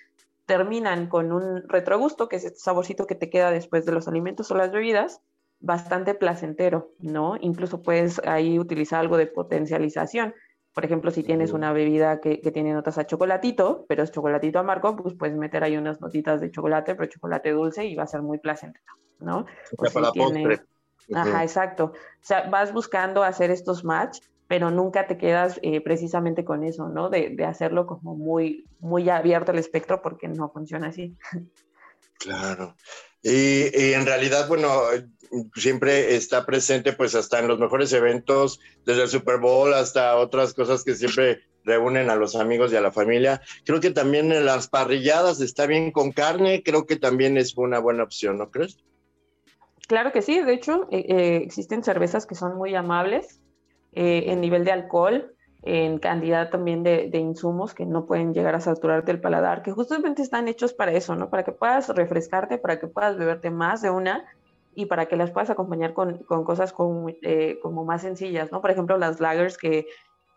terminan 0.47 1.09
con 1.09 1.33
un 1.33 1.69
retrogusto, 1.69 2.29
que 2.29 2.37
es 2.37 2.45
este 2.45 2.59
saborcito 2.59 3.07
que 3.07 3.15
te 3.15 3.31
queda 3.31 3.51
después 3.51 3.87
de 3.87 3.93
los 3.93 4.09
alimentos 4.09 4.51
o 4.51 4.57
las 4.57 4.73
bebidas, 4.73 5.23
bastante 5.61 6.15
placentero, 6.15 6.93
¿no? 6.99 7.37
Incluso 7.41 7.83
puedes 7.83 8.21
ahí 8.27 8.59
utilizar 8.59 9.01
algo 9.01 9.17
de 9.17 9.27
potencialización. 9.27 10.35
Por 10.75 10.85
ejemplo, 10.85 11.11
si 11.13 11.23
tienes 11.23 11.53
una 11.53 11.73
bebida 11.73 12.21
que, 12.21 12.41
que, 12.41 12.51
tiene 12.51 12.73
notas 12.73 12.99
a 12.99 13.07
chocolatito, 13.07 13.87
pero 13.89 14.03
es 14.03 14.11
chocolatito 14.11 14.59
amargo, 14.59 14.97
pues 14.97 15.15
puedes 15.15 15.37
meter 15.37 15.63
ahí 15.63 15.77
unas 15.77 16.01
notitas 16.01 16.41
de 16.41 16.51
chocolate, 16.51 16.97
pero 16.97 17.09
chocolate 17.09 17.53
dulce 17.53 17.85
y 17.85 17.95
va 17.95 18.03
a 18.03 18.09
ser 18.09 18.23
muy 18.23 18.39
placentero, 18.39 18.85
¿no? 19.21 19.47
O 19.79 19.87
si. 19.87 20.61
Ajá, 21.13 21.43
exacto. 21.43 21.93
O 21.95 22.25
sea, 22.25 22.49
vas 22.49 22.73
buscando 22.73 23.23
hacer 23.23 23.51
estos 23.51 23.85
match, 23.85 24.21
pero 24.49 24.71
nunca 24.71 25.07
te 25.07 25.17
quedas 25.17 25.59
eh, 25.63 25.81
precisamente 25.81 26.45
con 26.45 26.65
eso, 26.65 26.89
¿no? 26.89 27.09
De, 27.09 27.31
de, 27.31 27.45
hacerlo 27.45 27.87
como 27.87 28.15
muy, 28.17 28.67
muy 28.81 29.09
abierto 29.11 29.53
el 29.53 29.59
espectro 29.59 30.03
porque 30.03 30.29
no 30.29 30.51
funciona 30.51 30.89
así. 30.89 31.17
Claro. 32.19 32.75
Y, 33.23 33.77
y, 33.77 33.93
en 33.95 34.07
realidad, 34.07 34.49
bueno, 34.49 34.69
siempre 35.55 36.15
está 36.15 36.47
presente 36.47 36.93
pues 36.93 37.15
hasta 37.15 37.39
en 37.39 37.49
los 37.49 37.59
mejores 37.59 37.93
eventos, 37.93 38.61
desde 38.85 39.03
el 39.03 39.09
Super 39.09 39.39
Bowl 39.39 39.73
hasta 39.75 40.17
otras 40.17 40.55
cosas 40.55 40.85
que 40.85 40.95
siempre 40.95 41.43
reúnen 41.65 42.11
a 42.11 42.17
los 42.17 42.37
amigos 42.37 42.73
y 42.73 42.77
a 42.77 42.81
la 42.81 42.93
familia. 42.93 43.41
Creo 43.65 43.81
que 43.81 43.91
también 43.91 44.31
en 44.33 44.45
las 44.45 44.69
parrilladas 44.69 45.41
está 45.41 45.67
bien 45.67 45.91
con 45.91 46.13
carne, 46.13 46.63
creo 46.63 46.87
que 46.87 46.97
también 46.97 47.37
es 47.39 47.57
una 47.57 47.79
buena 47.79 48.03
opción, 48.03 48.39
¿no 48.39 48.51
crees? 48.51 48.79
Claro 49.87 50.13
que 50.13 50.23
sí, 50.23 50.41
de 50.41 50.55
hecho 50.55 50.89
eh, 50.91 51.05
eh, 51.09 51.37
existen 51.43 51.83
cervezas 51.83 52.27
que 52.27 52.35
son 52.35 52.57
muy 52.57 52.75
amables 52.75 53.41
eh, 53.93 54.25
en 54.29 54.41
nivel 54.41 54.65
de 54.65 54.73
alcohol, 54.73 55.35
en 55.63 55.99
cantidad 55.99 56.51
también 56.51 56.83
de, 56.83 57.09
de, 57.11 57.19
insumos 57.19 57.75
que 57.75 57.87
no 57.87 58.05
pueden 58.07 58.35
llegar 58.35 58.55
a 58.55 58.61
saturarte 58.61 59.13
el 59.13 59.21
paladar, 59.21 59.63
que 59.63 59.73
justamente 59.73 60.21
están 60.21 60.47
hechos 60.49 60.75
para 60.75 60.93
eso, 60.93 61.17
¿no? 61.17 61.31
Para 61.31 61.45
que 61.45 61.53
puedas 61.53 61.89
refrescarte, 61.89 62.59
para 62.59 62.79
que 62.79 62.87
puedas 62.87 63.17
beberte 63.17 63.51
más 63.51 63.81
de 63.81 63.91
una 63.91 64.25
y 64.75 64.87
para 64.87 65.07
que 65.07 65.17
las 65.17 65.31
puedas 65.31 65.51
acompañar 65.51 65.95
con, 65.95 66.19
con 66.25 66.45
cosas 66.45 66.73
como, 66.73 67.09
eh, 67.23 67.59
como, 67.63 67.85
más 67.85 68.03
sencillas, 68.03 68.53
¿no? 68.53 68.61
Por 68.61 68.71
ejemplo, 68.71 68.99
las 68.99 69.21
lagers 69.21 69.57
que, 69.59 69.87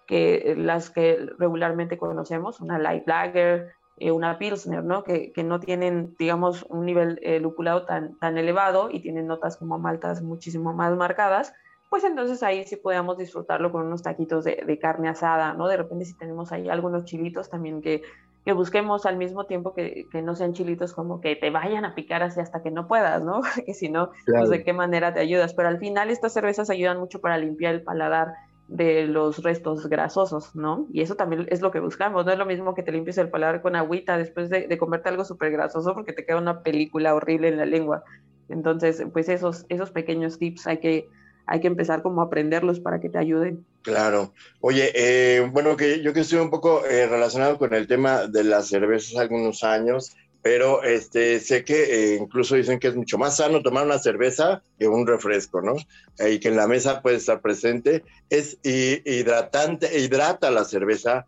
que 0.06 0.56
las 0.58 0.90
que 0.90 1.30
regularmente 1.38 1.98
conocemos, 1.98 2.60
una 2.62 2.80
light 2.80 3.08
lager, 3.08 3.74
eh, 3.98 4.12
una 4.12 4.38
pilsner, 4.38 4.84
¿no? 4.84 5.04
Que, 5.04 5.32
que, 5.32 5.44
no 5.44 5.60
tienen, 5.60 6.16
digamos, 6.20 6.64
un 6.70 6.86
nivel 6.86 7.20
eh, 7.24 7.40
lupulado 7.40 7.86
tan, 7.86 8.18
tan 8.20 8.38
elevado 8.38 8.90
y 8.92 9.00
tienen 9.00 9.28
notas 9.28 9.58
como 9.58 9.80
maltas 9.80 10.22
muchísimo 10.22 10.74
más 10.74 10.96
marcadas, 10.96 11.54
pues 11.90 12.04
entonces 12.04 12.44
ahí 12.44 12.64
sí 12.66 12.76
podemos 12.76 13.18
disfrutarlo 13.18 13.72
con 13.72 13.86
unos 13.86 14.04
taquitos 14.04 14.44
de, 14.44 14.64
de, 14.68 14.80
carne 14.80 15.10
asada, 15.10 15.54
¿no? 15.54 15.68
De 15.68 15.78
repente 15.78 16.06
si 16.06 16.18
tenemos 16.18 16.52
ahí 16.52 16.70
algunos 16.70 17.06
chilitos 17.06 17.50
también 17.50 17.82
que, 17.82 18.04
que 18.48 18.54
busquemos 18.54 19.06
al 19.06 19.18
mismo 19.18 19.46
tiempo 19.46 19.74
que, 19.74 20.08
que, 20.10 20.22
no 20.22 20.34
sean 20.34 20.54
chilitos 20.54 20.94
como 20.94 21.20
que 21.20 21.36
te 21.36 21.50
vayan 21.50 21.84
a 21.84 21.96
picar 21.96 22.24
así 22.24 22.40
hasta 22.40 22.64
que 22.64 22.72
no 22.72 22.88
puedas, 22.88 23.22
¿no? 23.22 23.42
Porque 23.56 23.74
si 23.74 23.90
no, 23.90 24.12
claro. 24.24 24.46
pues 24.46 24.50
de 24.50 24.64
qué 24.64 24.72
manera 24.72 25.14
te 25.14 25.20
ayudas. 25.20 25.54
Pero 25.54 25.68
al 25.68 25.80
final 25.80 26.10
estas 26.10 26.32
cervezas 26.32 26.70
ayudan 26.70 26.98
mucho 26.98 27.20
para 27.20 27.38
limpiar 27.38 27.76
el 27.76 27.84
paladar 27.84 28.36
de 28.70 29.06
los 29.06 29.44
restos 29.44 29.90
grasosos, 29.90 30.56
¿no? 30.56 30.88
Y 30.94 31.02
eso 31.02 31.16
también 31.16 31.46
es 31.50 31.60
lo 31.60 31.72
que 31.72 31.82
buscamos, 31.82 32.26
no 32.26 32.32
es 32.32 32.38
lo 32.38 32.46
mismo 32.46 32.74
que 32.74 32.84
te 32.84 32.94
limpies 32.94 33.18
el 33.18 33.30
paladar 33.30 33.62
con 33.62 33.76
agüita 33.76 34.18
después 34.18 34.50
de, 34.50 34.66
de 34.66 34.78
comerte 34.78 35.10
algo 35.10 35.26
súper 35.26 35.52
grasoso 35.52 35.94
porque 35.94 36.14
te 36.14 36.26
queda 36.26 36.38
una 36.38 36.64
película 36.64 37.16
horrible 37.16 37.50
en 37.50 37.58
la 37.58 37.66
lengua. 37.66 38.06
Entonces, 38.48 39.06
pues 39.12 39.28
esos, 39.28 39.66
esos 39.68 39.92
pequeños 39.92 40.40
tips 40.40 40.68
hay 40.68 40.78
que 40.78 41.10
hay 41.48 41.62
que 41.62 41.68
empezar 41.68 42.04
como 42.04 42.22
a 42.22 42.26
aprenderlos 42.26 42.80
para 42.82 43.00
que 43.00 43.10
te 43.10 43.18
ayuden. 43.18 43.66
Claro. 43.82 44.34
Oye, 44.60 44.92
eh, 44.94 45.50
bueno, 45.50 45.78
que 45.78 46.04
yo 46.04 46.14
que 46.14 46.20
estoy 46.20 46.40
un 46.40 46.50
poco 46.50 46.86
eh, 46.86 47.08
relacionado 47.08 47.58
con 47.58 47.74
el 47.74 47.88
tema 47.88 48.28
de 48.28 48.44
las 48.44 48.68
cervezas 48.68 49.16
algunos 49.16 49.64
años, 49.64 50.14
pero 50.42 50.84
este, 50.84 51.40
sé 51.40 51.64
que 51.64 51.84
eh, 52.14 52.18
incluso 52.22 52.56
dicen 52.56 52.80
que 52.80 52.90
es 52.90 52.96
mucho 52.96 53.18
más 53.18 53.38
sano 53.38 53.64
tomar 53.64 53.86
una 53.86 53.98
cerveza 53.98 54.62
que 54.78 54.90
un 54.90 55.08
refresco, 55.08 55.62
¿no? 55.62 55.76
y 56.20 56.40
que 56.40 56.50
en 56.50 56.58
la 56.58 56.68
mesa 56.68 57.02
puede 57.02 57.16
estar 57.16 57.42
presente. 57.42 58.04
Es 58.30 58.58
hidratante, 58.64 59.98
hidrata 59.98 60.52
la 60.52 60.66
cerveza, 60.66 61.26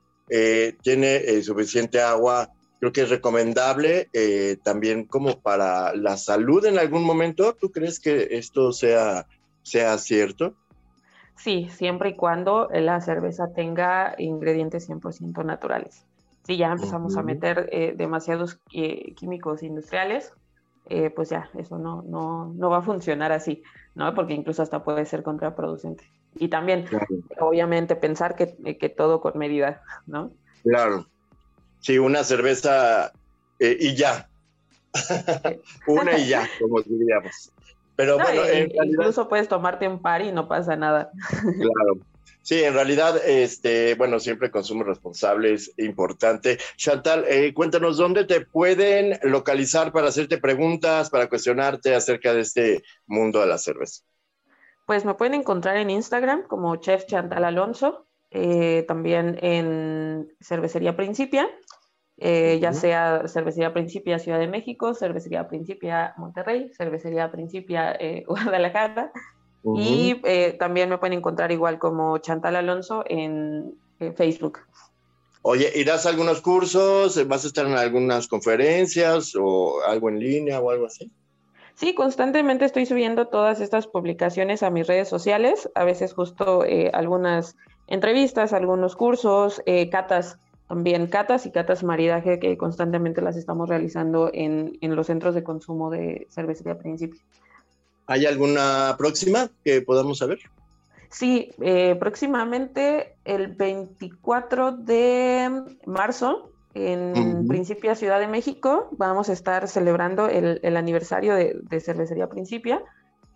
tiene 0.84 1.42
suficiente 1.42 2.02
agua, 2.02 2.52
creo 2.80 2.94
que 2.94 3.02
es 3.02 3.10
recomendable 3.10 4.10
también 4.64 5.06
como 5.06 5.42
para 5.42 5.96
la 5.96 6.18
salud 6.18 6.66
en 6.66 6.78
algún 6.78 7.04
momento. 7.04 7.56
¿Tú 7.60 7.72
crees 7.72 8.00
que 8.00 8.28
esto 8.32 8.72
sea 8.72 9.26
sea 9.70 9.98
cierto? 9.98 10.56
Sí, 11.40 11.70
siempre 11.70 12.10
y 12.10 12.16
cuando 12.16 12.68
la 12.72 13.00
cerveza 13.00 13.54
tenga 13.54 14.14
ingredientes 14.18 14.90
100% 14.90 15.46
naturales. 15.46 16.06
Si 16.44 16.58
ya 16.58 16.72
empezamos 16.72 17.14
uh 17.14 17.18
-huh. 17.18 17.20
a 17.20 17.24
meter 17.24 17.70
eh, 17.72 17.94
demasiados 17.96 18.60
eh, 18.74 19.14
químicos 19.16 19.64
industriales, 19.64 20.34
eh, 20.88 21.12
pues 21.12 21.30
ya, 21.30 21.50
eso 21.58 21.78
no, 21.78 22.02
no, 22.02 22.52
no, 22.56 22.70
va 22.70 22.80
a 22.80 22.82
funcionar 22.82 23.32
así, 23.32 23.64
¿no? 23.96 24.14
Porque 24.16 24.34
incluso 24.34 24.64
hasta 24.64 24.84
puede 24.84 25.06
ser 25.06 25.24
contraproducente. 25.24 26.04
Y 26.36 26.50
también, 26.50 26.84
claro. 26.84 27.06
obviamente, 27.40 27.96
pensar 27.96 28.36
que, 28.36 28.78
que, 28.78 28.90
todo 28.90 29.22
con 29.22 29.38
medida, 29.38 29.82
¿no? 30.08 30.32
Claro. 30.64 31.06
Sí, 31.80 32.00
una 32.00 32.24
cerveza 32.24 33.14
y 33.60 33.96
ya. 33.96 34.28
una 35.88 36.18
y 36.18 36.28
ya, 36.28 36.48
como 36.60 36.82
diríamos. 36.82 37.52
Pero 38.00 38.18
no, 38.18 38.24
bueno, 38.24 38.46
en 38.46 38.70
realidad... 38.70 38.84
incluso 38.86 39.28
puedes 39.28 39.50
tomarte 39.50 39.86
un 39.86 40.02
par 40.02 40.22
y 40.22 40.32
no 40.32 40.48
pasa 40.48 40.78
nada. 40.78 41.12
Claro. 41.42 42.00
Sí, 42.42 42.64
en 42.64 42.74
realidad, 42.74 43.18
este, 43.28 43.96
bueno, 43.96 44.22
siempre 44.22 44.50
consumo 44.50 44.86
responsable 44.86 45.52
es 45.52 45.74
importante. 45.78 46.60
Chantal, 46.78 47.26
eh, 47.28 47.54
cuéntanos 47.54 47.98
dónde 47.98 48.24
te 48.24 48.40
pueden 48.40 49.20
localizar 49.24 49.92
para 49.92 50.08
hacerte 50.08 50.38
preguntas, 50.38 51.10
para 51.10 51.28
cuestionarte 51.28 51.94
acerca 51.94 52.34
de 52.34 52.40
este 52.40 52.84
mundo 53.06 53.42
de 53.42 53.48
la 53.48 53.58
cerveza. 53.58 54.06
Pues 54.86 55.04
me 55.04 55.16
pueden 55.16 55.34
encontrar 55.34 55.76
en 55.76 55.90
Instagram 55.90 56.44
como 56.48 56.78
Chef 56.78 57.06
Chantal 57.06 57.44
Alonso, 57.44 58.08
eh, 58.32 58.86
también 58.88 59.38
en 59.42 60.34
Cervecería 60.40 60.96
Principia, 60.96 61.50
eh, 62.20 62.56
uh 62.56 62.58
-huh. 62.58 62.62
ya 62.62 62.74
sea 62.74 63.24
Cervecería 63.28 63.74
Principia 63.74 64.20
Ciudad 64.20 64.40
de 64.40 64.48
México, 64.48 64.94
Cervecería 64.94 65.48
Principia 65.48 66.14
Monterrey, 66.18 66.72
Cervecería 66.78 67.32
Principia 67.32 67.96
eh, 68.00 68.24
Guadalajara. 68.28 69.12
Uh 69.64 69.76
-huh. 69.76 69.82
Y 69.82 70.22
eh, 70.24 70.56
también 70.60 70.90
me 70.90 70.98
pueden 70.98 71.18
encontrar 71.18 71.52
igual 71.52 71.80
como 71.80 72.18
Chantal 72.20 72.56
Alonso 72.56 73.04
en, 73.08 73.74
en, 74.00 74.16
Facebook. 74.16 74.60
Oye, 75.42 75.72
¿irás 75.76 76.06
a 76.06 76.10
algunos 76.10 76.42
cursos? 76.42 77.28
¿Vas 77.28 77.46
a 77.46 77.48
estar 77.48 77.66
en 77.66 77.74
algunas 77.74 78.28
conferencias 78.28 79.34
o 79.40 79.82
algo 79.88 80.10
en 80.10 80.20
línea 80.20 80.60
o 80.60 80.70
algo 80.70 80.86
así? 80.86 81.12
Sí, 81.80 81.96
constantemente 81.96 82.66
estoy 82.66 82.86
subiendo 82.86 83.28
todas 83.30 83.62
estas 83.62 83.88
publicaciones 83.88 84.64
a 84.64 84.70
mis 84.70 84.86
redes 84.86 85.08
sociales, 85.08 85.70
a 85.76 85.86
veces 85.86 86.14
justo 86.14 86.66
eh, 86.66 86.92
algunas 86.94 87.56
entrevistas, 87.88 88.52
algunos 88.52 88.98
cursos, 88.98 89.62
eh, 89.66 89.90
catas 89.90 90.38
también 90.70 91.08
catas 91.08 91.48
y 91.48 91.52
catas 91.52 91.84
maridaje 91.84 92.40
que 92.40 92.56
constantemente 92.56 93.22
las 93.22 93.36
estamos 93.36 93.68
realizando 93.68 94.30
en, 94.32 94.78
en 94.82 94.96
los 94.96 95.08
centros 95.08 95.34
de 95.34 95.44
consumo 95.44 95.90
de 95.90 96.28
cervecería 96.30 96.78
Principio. 96.78 97.20
¿Hay 98.06 98.28
alguna 98.28 98.96
próxima 98.98 99.50
que 99.66 99.82
podamos 99.82 100.20
saber? 100.20 100.38
Sí, 101.10 101.52
eh, 101.60 101.96
próximamente 102.00 103.16
el 103.26 103.48
24 103.48 104.74
de 104.74 105.64
marzo 105.88 106.52
en 106.76 107.00
uh 107.00 107.14
-huh. 107.14 107.48
Principia 107.48 107.96
Ciudad 107.96 108.20
de 108.20 108.28
México 108.28 108.90
vamos 108.92 109.30
a 109.30 109.34
estar 109.34 109.68
celebrando 109.68 110.28
el, 110.28 110.60
el 110.62 110.78
aniversario 110.78 111.34
de, 111.34 111.60
de, 111.64 111.80
Cervecería 111.80 112.30
Principia 112.30 112.84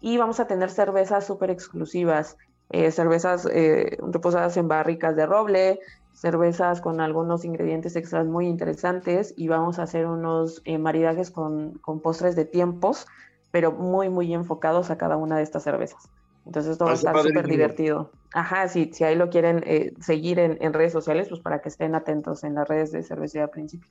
y 0.02 0.17
vamos 0.17 0.39
a 0.39 0.46
tener 0.46 0.69
cervezas 0.69 1.26
súper 1.26 1.50
exclusivas, 1.50 2.38
eh, 2.69 2.91
cervezas 2.91 3.48
eh, 3.52 3.98
reposadas 4.12 4.56
en 4.58 4.67
barricas 4.67 5.15
de 5.15 5.26
roble, 5.26 5.80
cervezas 6.13 6.80
con 6.80 7.02
algunos 7.02 7.43
ingredientes 7.43 7.95
extras 7.95 8.26
muy 8.26 8.47
interesantes 8.47 9.34
y 9.36 9.47
vamos 9.47 9.80
a 9.80 9.84
hacer 9.84 10.06
unos 10.06 10.62
eh, 10.65 10.78
maridajes 10.78 11.32
con, 11.32 11.73
con, 11.80 12.02
postres 12.02 12.36
de 12.36 12.45
tiempos, 12.45 13.08
pero 13.52 13.71
muy, 13.71 14.10
muy 14.10 14.34
enfocados 14.34 14.91
a 14.91 14.97
cada 14.97 15.17
una 15.17 15.38
de 15.38 15.43
estas 15.43 15.63
cervezas. 15.63 16.10
Entonces 16.45 16.73
esto 16.73 16.86
va 16.86 16.91
a 16.91 16.95
estar 16.95 17.17
súper 17.17 17.47
divertido. 17.47 18.12
Ajá, 18.34 18.67
sí, 18.67 18.91
si 18.93 19.04
ahí 19.04 19.15
lo 19.15 19.30
quieren 19.30 19.63
eh, 19.65 19.93
seguir 19.99 20.39
en, 20.39 20.58
en, 20.62 20.73
redes 20.73 20.91
sociales, 20.91 21.30
pues 21.30 21.41
para 21.41 21.62
que 21.62 21.69
estén 21.69 21.95
atentos 21.95 22.43
en 22.43 22.56
las 22.56 22.67
redes 22.67 22.91
de 22.91 23.04
Cervecería 23.04 23.47
Principio. 23.47 23.89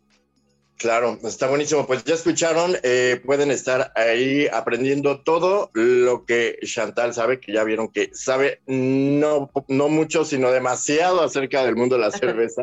Claro, 0.83 1.17
está 1.23 1.47
buenísimo. 1.47 1.87
Pues 1.87 2.03
ya 2.03 2.15
escucharon, 2.15 2.77
eh, 2.83 3.21
pueden 3.25 3.53
estar 3.53 3.93
ahí 3.95 4.49
aprendiendo 4.53 5.21
todo 5.21 5.71
lo 5.75 6.25
que 6.25 6.59
Chantal 6.65 7.15
sabe, 7.15 7.39
que 7.39 7.53
ya 7.53 7.63
vieron 7.63 7.87
que 7.87 8.11
sabe 8.13 8.63
no, 8.67 9.49
no 9.69 9.89
mucho, 9.89 10.25
sino 10.25 10.51
demasiado 10.51 11.23
acerca 11.23 11.65
del 11.65 11.77
mundo 11.77 11.95
de 11.95 12.01
la 12.01 12.11
cerveza. 12.11 12.63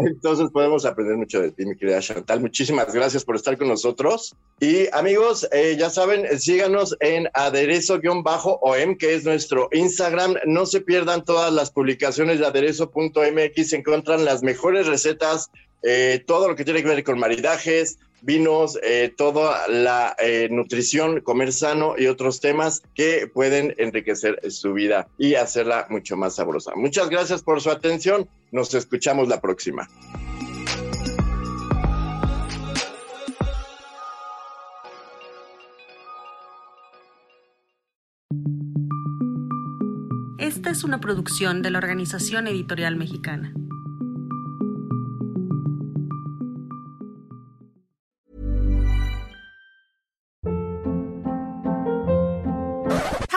Entonces 0.00 0.50
podemos 0.52 0.84
aprender 0.84 1.16
mucho 1.16 1.40
de 1.40 1.50
ti, 1.50 1.64
mi 1.64 1.78
querida 1.78 2.00
Chantal. 2.00 2.40
Muchísimas 2.40 2.92
gracias 2.92 3.24
por 3.24 3.36
estar 3.36 3.56
con 3.56 3.68
nosotros. 3.68 4.36
Y 4.60 4.88
amigos, 4.92 5.48
eh, 5.50 5.76
ya 5.78 5.88
saben, 5.88 6.38
síganos 6.38 6.94
en 7.00 7.26
aderezo-om, 7.32 8.96
que 8.98 9.14
es 9.14 9.24
nuestro 9.24 9.70
Instagram. 9.72 10.34
No 10.44 10.66
se 10.66 10.82
pierdan 10.82 11.24
todas 11.24 11.54
las 11.54 11.70
publicaciones 11.70 12.38
de 12.38 12.44
aderezo.mx, 12.44 13.70
se 13.70 13.76
encuentran 13.76 14.26
las 14.26 14.42
mejores 14.42 14.86
recetas 14.86 15.50
eh, 15.88 16.24
todo 16.26 16.48
lo 16.48 16.56
que 16.56 16.64
tiene 16.64 16.82
que 16.82 16.88
ver 16.88 17.04
con 17.04 17.16
maridajes, 17.16 18.00
vinos, 18.20 18.76
eh, 18.82 19.14
toda 19.16 19.68
la 19.68 20.16
eh, 20.18 20.48
nutrición, 20.50 21.20
comer 21.20 21.52
sano 21.52 21.94
y 21.96 22.08
otros 22.08 22.40
temas 22.40 22.82
que 22.96 23.28
pueden 23.32 23.72
enriquecer 23.78 24.50
su 24.50 24.72
vida 24.72 25.06
y 25.16 25.36
hacerla 25.36 25.86
mucho 25.88 26.16
más 26.16 26.34
sabrosa. 26.34 26.72
Muchas 26.74 27.08
gracias 27.08 27.44
por 27.44 27.60
su 27.60 27.70
atención. 27.70 28.28
Nos 28.50 28.74
escuchamos 28.74 29.28
la 29.28 29.40
próxima. 29.40 29.88
Esta 40.40 40.70
es 40.70 40.82
una 40.82 40.98
producción 41.00 41.62
de 41.62 41.70
la 41.70 41.78
Organización 41.78 42.48
Editorial 42.48 42.96
Mexicana. 42.96 43.52